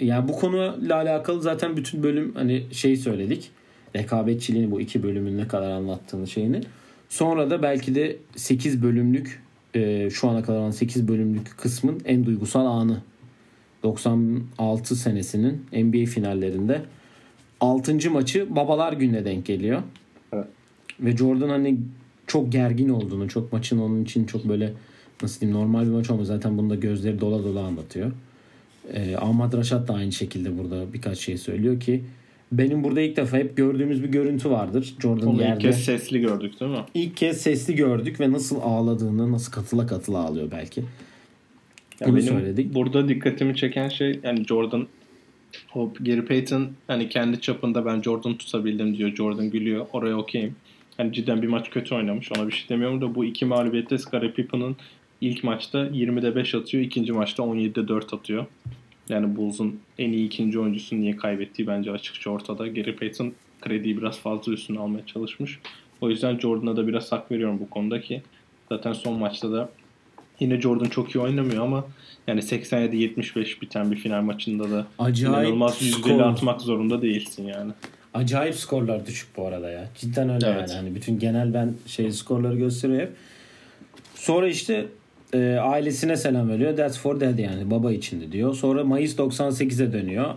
[0.00, 3.50] Yani bu konuyla alakalı zaten bütün bölüm hani şey söyledik.
[3.96, 6.60] Rekabetçiliğini bu iki bölümün ne kadar anlattığını şeyini.
[7.08, 9.42] Sonra da belki de 8 bölümlük
[9.74, 13.00] e, şu ana kadar olan 8 bölümlük kısmın en duygusal anı.
[13.82, 16.82] 96 senesinin NBA finallerinde
[17.60, 18.10] 6.
[18.10, 19.82] maçı babalar gününe denk geliyor.
[21.00, 21.78] Ve Jordan hani
[22.26, 24.72] çok gergin olduğunu, çok maçın onun için çok böyle
[25.22, 26.26] nasıl diyeyim normal bir maç olmaz.
[26.26, 28.12] Zaten bunu da gözleri dola dola anlatıyor.
[28.92, 32.04] Ee, Ahmad Raşat da aynı şekilde burada birkaç şey söylüyor ki
[32.52, 34.94] benim burada ilk defa hep gördüğümüz bir görüntü vardır.
[35.02, 36.84] Jordan Onu yerde ilk kez sesli gördük değil mi?
[36.94, 40.82] ilk kez sesli gördük ve nasıl ağladığını, nasıl katıla katıla ağlıyor belki.
[42.00, 42.74] Ya Bunu söyledik.
[42.74, 44.86] Burada dikkatimi çeken şey yani Jordan
[45.74, 49.14] o Gary Payton hani kendi çapında ben Jordan tutabildim diyor.
[49.14, 49.86] Jordan gülüyor.
[49.92, 50.54] Oraya okeyim.
[50.96, 52.32] Hani cidden bir maç kötü oynamış.
[52.32, 54.76] Ona bir şey demiyorum da bu iki mağlubiyette Scottie Pippen'ın
[55.20, 56.84] ilk maçta 20'de 5 atıyor.
[56.84, 58.46] ikinci maçta 17'de 4 atıyor.
[59.08, 62.68] Yani Bulls'un en iyi ikinci oyuncusu niye kaybettiği bence açıkça ortada.
[62.68, 65.58] Gary Payton krediyi biraz fazla üstüne almaya çalışmış.
[66.00, 68.22] O yüzden Jordan'a da biraz hak veriyorum bu konuda ki
[68.68, 69.70] zaten son maçta da
[70.40, 71.84] Yine Jordan çok iyi oynamıyor ama
[72.26, 77.72] yani 87-75 biten bir final maçında da Acayip inanılmaz yüzdeli atmak zorunda değilsin yani.
[78.14, 79.88] Acayip skorlar düşük bu arada ya.
[79.94, 80.60] Cidden öyle Evet.
[80.60, 80.72] yani.
[80.72, 83.12] Hani bütün genel ben şey skorları gösteriyor hep.
[84.14, 84.86] Sonra işte
[85.34, 86.76] e, ailesine selam veriyor.
[86.76, 88.54] That's for dad yani baba içindi diyor.
[88.54, 90.34] Sonra Mayıs 98'e dönüyor.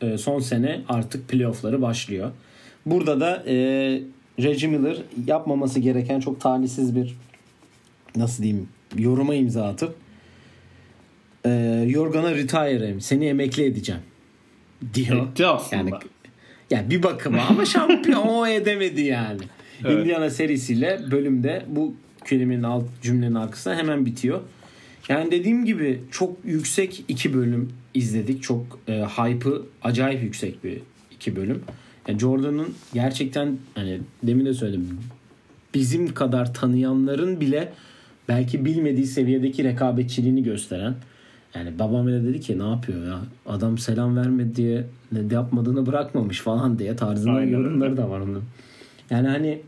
[0.00, 2.30] E, son sene artık playoffları başlıyor.
[2.86, 3.54] Burada da e,
[4.42, 7.16] Reggie Miller yapmaması gereken çok talihsiz bir
[8.16, 9.94] nasıl diyeyim yoruma imza atıp
[11.46, 11.50] e,
[11.88, 14.02] you're gonna retire seni emekli edeceğim
[14.94, 15.28] diyor.
[15.28, 15.76] Etti aslında.
[15.76, 15.90] Yani
[16.70, 19.40] ya bir bakıma ama şampiyon o edemedi yani.
[19.84, 19.98] Evet.
[19.98, 21.94] Indiana serisiyle bölümde bu
[22.26, 24.40] kelimenin alt cümlenin arkasına hemen bitiyor.
[25.08, 28.42] Yani dediğim gibi çok yüksek iki bölüm izledik.
[28.42, 30.78] Çok e, hype'ı acayip yüksek bir
[31.10, 31.62] iki bölüm.
[32.08, 34.98] Yani Jordan'ın gerçekten hani demin de söyledim.
[35.74, 37.72] Bizim kadar tanıyanların bile
[38.28, 40.94] belki bilmediği seviyedeki rekabetçiliğini gösteren.
[41.58, 44.84] Yani babam bile dedi ki ne yapıyor ya adam selam vermedi diye
[45.30, 48.02] yapmadığını bırakmamış falan diye tarzında Aynen yorumları öyle.
[48.02, 48.42] da var onun.
[49.10, 49.60] Yani hani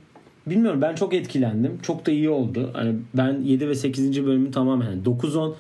[0.47, 1.79] bilmiyorum ben çok etkilendim.
[1.83, 2.71] Çok da iyi oldu.
[2.73, 4.27] Hani ben 7 ve 8.
[4.27, 5.53] bölümü tamamen yani 9-10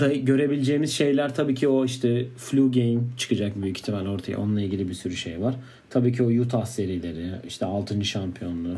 [0.00, 4.36] da görebileceğimiz şeyler tabii ki o işte flu game çıkacak büyük ihtimal ortaya.
[4.36, 5.54] Onunla ilgili bir sürü şey var.
[5.90, 8.04] Tabii ki o Utah serileri, işte 6.
[8.04, 8.76] şampiyonluğu.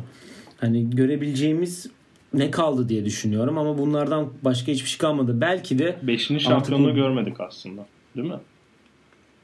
[0.56, 1.86] Hani görebileceğimiz
[2.34, 5.40] ne kaldı diye düşünüyorum ama bunlardan başka hiçbir şey kalmadı.
[5.40, 7.86] Belki de Beşinci Artık şampiyonluğu bu- görmedik aslında.
[8.16, 8.38] Değil mi?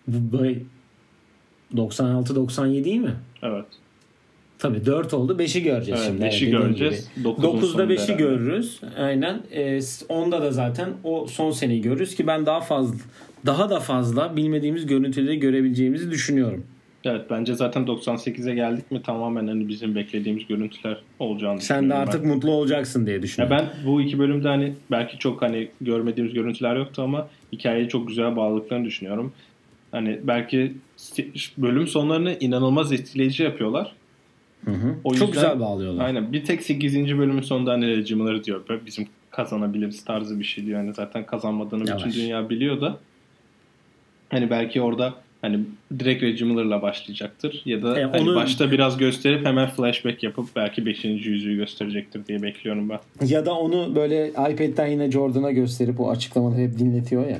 [0.08, 0.58] bu böyle
[1.76, 3.14] 96-97 mi?
[3.42, 3.64] Evet.
[4.58, 5.36] Tabii 4 oldu.
[5.38, 6.24] 5'i göreceğiz Evet, şimdi.
[6.24, 7.08] beşi dediğin göreceğiz.
[7.16, 7.24] gibi.
[7.24, 8.12] Dokuzun 9'da sonunda 5'i herhalde.
[8.22, 8.80] görürüz.
[8.98, 9.42] Aynen.
[9.52, 12.96] Ee, onda da zaten o son seneyi görürüz ki ben daha fazla
[13.46, 16.64] daha da fazla bilmediğimiz görüntüleri görebileceğimizi düşünüyorum.
[17.10, 22.22] Evet bence zaten 98'e geldik mi tamamen hani bizim beklediğimiz görüntüler olacağını Sen de artık
[22.24, 22.28] ben.
[22.30, 23.56] mutlu olacaksın diye Ya düşünüyorum.
[23.60, 28.36] ben bu iki bölümde hani belki çok hani görmediğimiz görüntüler yoktu ama hikayeyi çok güzel
[28.36, 29.32] bağladıklarını düşünüyorum.
[29.92, 30.72] Hani belki
[31.58, 33.92] bölüm sonlarını inanılmaz etkileyici yapıyorlar.
[34.64, 34.94] Hı hı.
[35.04, 36.04] O Çok yüzden- güzel bağlıyorlar.
[36.04, 36.32] Aynen.
[36.32, 37.18] Bir tek 8.
[37.18, 38.60] bölümün sonunda hani Miller diyor.
[38.68, 40.80] "Böyle Bizim kazanabiliriz tarzı bir şey diyor.
[40.80, 42.04] Yani zaten kazanmadığını Yavaş.
[42.06, 42.98] bütün dünya biliyor da.
[44.28, 45.60] Hani belki orada hani
[45.98, 47.62] direkt Reggie Miller'la başlayacaktır.
[47.64, 51.04] Ya da E, hani onu- başta biraz gösterip hemen flashback yapıp belki 5.
[51.04, 52.98] yüzüğü gösterecektir diye bekliyorum ben.
[53.26, 57.38] Ya da onu böyle iPad'den yine Jordan'a gösterip o açıklamaları hep dinletiyor ya.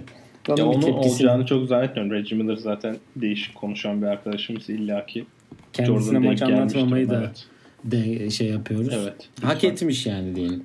[0.48, 2.12] Onun Ya onun tepkisi olacağını çok zannetmiyorum.
[2.12, 5.24] Reggie Miller zaten değişik konuşan bir arkadaşımız illaki.
[5.72, 7.46] kendisine Jordan maç anlatmamayı da evet.
[7.84, 8.88] de şey yapıyoruz.
[9.02, 9.28] Evet.
[9.42, 9.70] Hak Lütfen.
[9.70, 10.62] etmiş yani diyelim.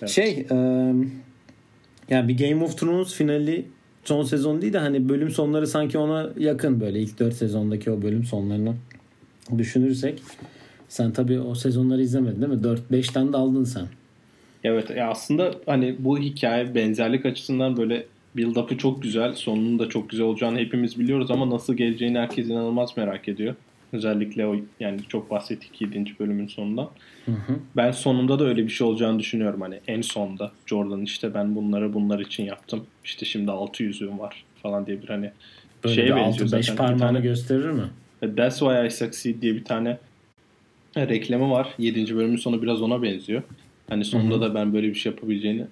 [0.00, 0.10] Evet.
[0.10, 0.54] Şey, e,
[2.10, 3.64] yani bir Game of Thrones finali
[4.08, 8.02] son sezon değil de hani bölüm sonları sanki ona yakın böyle ilk 4 sezondaki o
[8.02, 8.74] bölüm sonlarını
[9.58, 10.22] düşünürsek.
[10.88, 12.60] Sen tabii o sezonları izlemedin değil mi?
[12.92, 13.86] 4-5'ten de aldın sen.
[14.64, 19.34] Evet ya aslında hani bu hikaye benzerlik açısından böyle build-up'ı çok güzel.
[19.34, 23.54] Sonunun da çok güzel olacağını hepimiz biliyoruz ama nasıl geleceğini herkes inanılmaz merak ediyor.
[23.92, 26.04] Özellikle o yani çok bahsettik 7.
[26.20, 26.90] bölümün sonunda.
[27.24, 27.58] Hı hı.
[27.76, 29.60] Ben sonunda da öyle bir şey olacağını düşünüyorum.
[29.60, 32.86] Hani en sonda Jordan işte ben bunları bunlar için yaptım.
[33.04, 35.30] İşte şimdi 6 yüzüğüm var falan diye bir hani
[35.84, 36.76] Böyle şeye bir benziyor 6-5 zaten.
[36.76, 37.84] Parmağını tane- gösterir mi?
[38.20, 39.98] That's Why I Succeed diye bir tane
[40.96, 41.68] reklamı var.
[41.78, 42.16] 7.
[42.16, 43.42] bölümün sonu biraz ona benziyor.
[43.88, 45.64] Hani sonunda da ben böyle bir şey yapabileceğini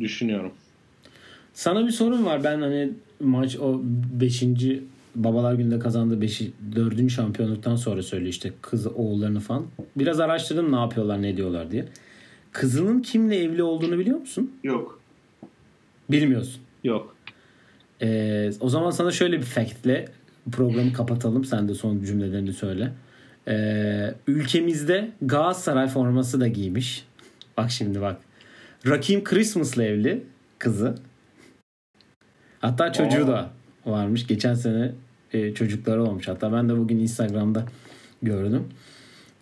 [0.00, 0.52] düşünüyorum.
[1.54, 2.44] Sana bir sorun var.
[2.44, 2.90] Ben hani
[3.20, 3.80] maç o
[4.20, 4.44] 5.
[5.14, 6.42] Babalar Günü'nde kazandığı 5.
[6.76, 7.10] 4.
[7.10, 9.66] şampiyonluktan sonra söylüyor işte kız oğullarını falan.
[9.96, 11.88] Biraz araştırdım ne yapıyorlar ne diyorlar diye.
[12.52, 14.52] Kızının kimle evli olduğunu biliyor musun?
[14.64, 15.00] Yok.
[16.10, 16.62] Bilmiyorsun.
[16.84, 17.16] Yok.
[18.02, 20.08] Ee, o zaman sana şöyle bir factle
[20.52, 21.44] programı kapatalım.
[21.44, 22.92] Sen de son cümlelerini söyle.
[23.48, 27.06] Ee, ülkemizde Galatasaray forması da giymiş.
[27.56, 28.20] Bak şimdi bak.
[28.86, 30.22] Rakim Christmas'la evli
[30.58, 30.94] kızı.
[32.60, 33.28] Hatta çocuğu Aa.
[33.28, 33.50] da
[33.86, 34.26] varmış.
[34.26, 34.92] Geçen sene
[35.32, 36.28] e, çocukları olmuş.
[36.28, 37.64] Hatta ben de bugün Instagram'da
[38.22, 38.64] gördüm.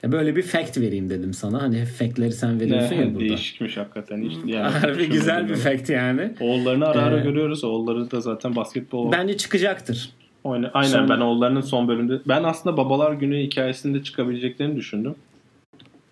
[0.04, 1.62] E, Böyle bir fact vereyim dedim sana.
[1.62, 3.20] Hani factleri sen veriyorsun ya Ne, burada.
[3.20, 4.22] değişikmiş hakikaten.
[4.22, 6.34] Hiç, yani Harbi güzel bir fact yani.
[6.40, 7.64] Oğullarını ara ara Ee, görüyoruz.
[7.64, 10.10] Oğulları da zaten basketbol Bence çıkacaktır.
[10.44, 10.70] oyna.
[10.74, 12.20] Aynen Son- ben oğullarının son bölümde.
[12.28, 15.14] Ben aslında Babalar Günü hikayesinde çıkabileceklerini düşündüm.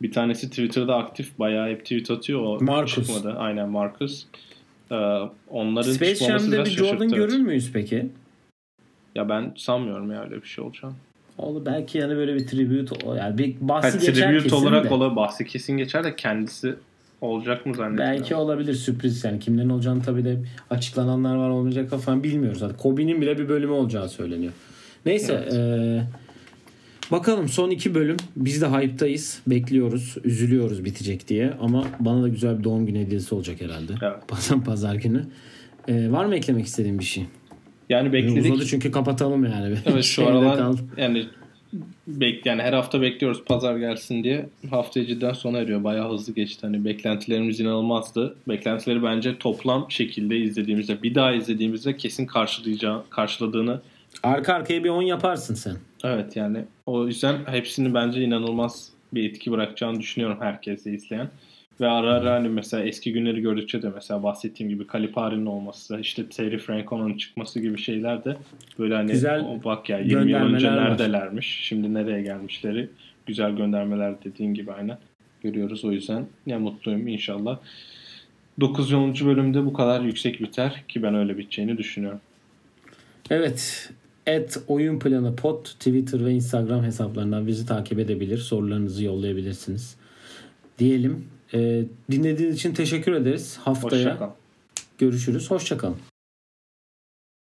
[0.03, 1.39] Bir tanesi Twitter'da aktif.
[1.39, 2.41] Bayağı hep tweet atıyor.
[2.43, 2.95] O Marcus.
[3.07, 3.37] çıkmadı.
[3.39, 4.25] Aynen Marcus.
[4.91, 4.95] Ee,
[5.51, 8.07] onların Space Jam'de bir Jordan görür müyüz peki?
[9.15, 10.95] Ya ben sanmıyorum ya öyle bir şey olacağını.
[11.39, 14.95] Olur belki yani böyle bir tribute yani bir Ha, bahsi geçer tribute kesin olarak de.
[14.95, 16.75] ola bahsi kesin geçer de kendisi
[17.21, 18.17] olacak mı zannetmiyorum.
[18.19, 20.39] Belki olabilir sürpriz yani kimlerin olacağını tabii de
[20.71, 22.59] açıklananlar var olmayacak falan bilmiyoruz.
[22.59, 24.53] Zaten Kobe'nin bile bir bölümü olacağı söyleniyor.
[25.07, 26.03] Neyse Evet.
[27.13, 32.59] Bakalım son iki bölüm biz de hype'tayız bekliyoruz üzülüyoruz bitecek diye ama bana da güzel
[32.59, 33.93] bir doğum günü hediyesi olacak herhalde.
[34.03, 34.29] Evet.
[34.29, 35.27] Pazar, pazar günü.
[35.89, 37.27] Eee, var mı eklemek istediğin bir şey?
[37.89, 38.53] Yani bekledik.
[38.53, 39.77] Uzadı çünkü kapatalım yani.
[39.87, 41.27] Evet şu aralar yani
[42.07, 44.49] bek yani her hafta bekliyoruz pazar gelsin diye.
[44.71, 45.85] Hafta cidden sona eriyor.
[45.85, 46.67] Bayağı hızlı geçti.
[46.67, 48.37] Hani beklentilerimiz inanılmazdı.
[48.49, 53.81] Beklentileri bence toplam şekilde izlediğimizde bir daha izlediğimizde kesin karşılayacağı karşıladığını
[54.23, 55.77] Arka arkaya bir 10 yaparsın sen.
[56.05, 61.29] evet yani o yüzden hepsini bence inanılmaz bir etki bırakacağını düşünüyorum herkese izleyen.
[61.81, 66.29] Ve ara ara hani mesela eski günleri gördükçe de mesela bahsettiğim gibi Kalipari'nin olması, işte
[66.29, 68.37] Terry Franco'nun çıkması gibi şeyler de
[68.79, 70.91] böyle hani Güzel o bak ya 20 yıl önce göndermeler var.
[70.91, 72.89] neredelermiş, şimdi nereye gelmişleri
[73.27, 74.99] güzel göndermeler dediğin gibi aynen
[75.43, 77.59] görüyoruz o yüzden ne mutluyum inşallah.
[78.61, 78.93] 9.
[79.27, 82.21] bölümde bu kadar yüksek biter ki ben öyle biteceğini düşünüyorum.
[83.31, 83.91] Evet.
[84.29, 88.39] Et Oyun Planı Pod Twitter ve Instagram hesaplarından bizi takip edebilir.
[88.39, 89.97] Sorularınızı yollayabilirsiniz.
[90.79, 91.25] Diyelim.
[91.55, 93.57] Ee, dinlediğiniz için teşekkür ederiz.
[93.61, 94.31] Haftaya Hoşçakal.
[94.99, 95.51] görüşürüz.
[95.51, 95.97] Hoşçakalın.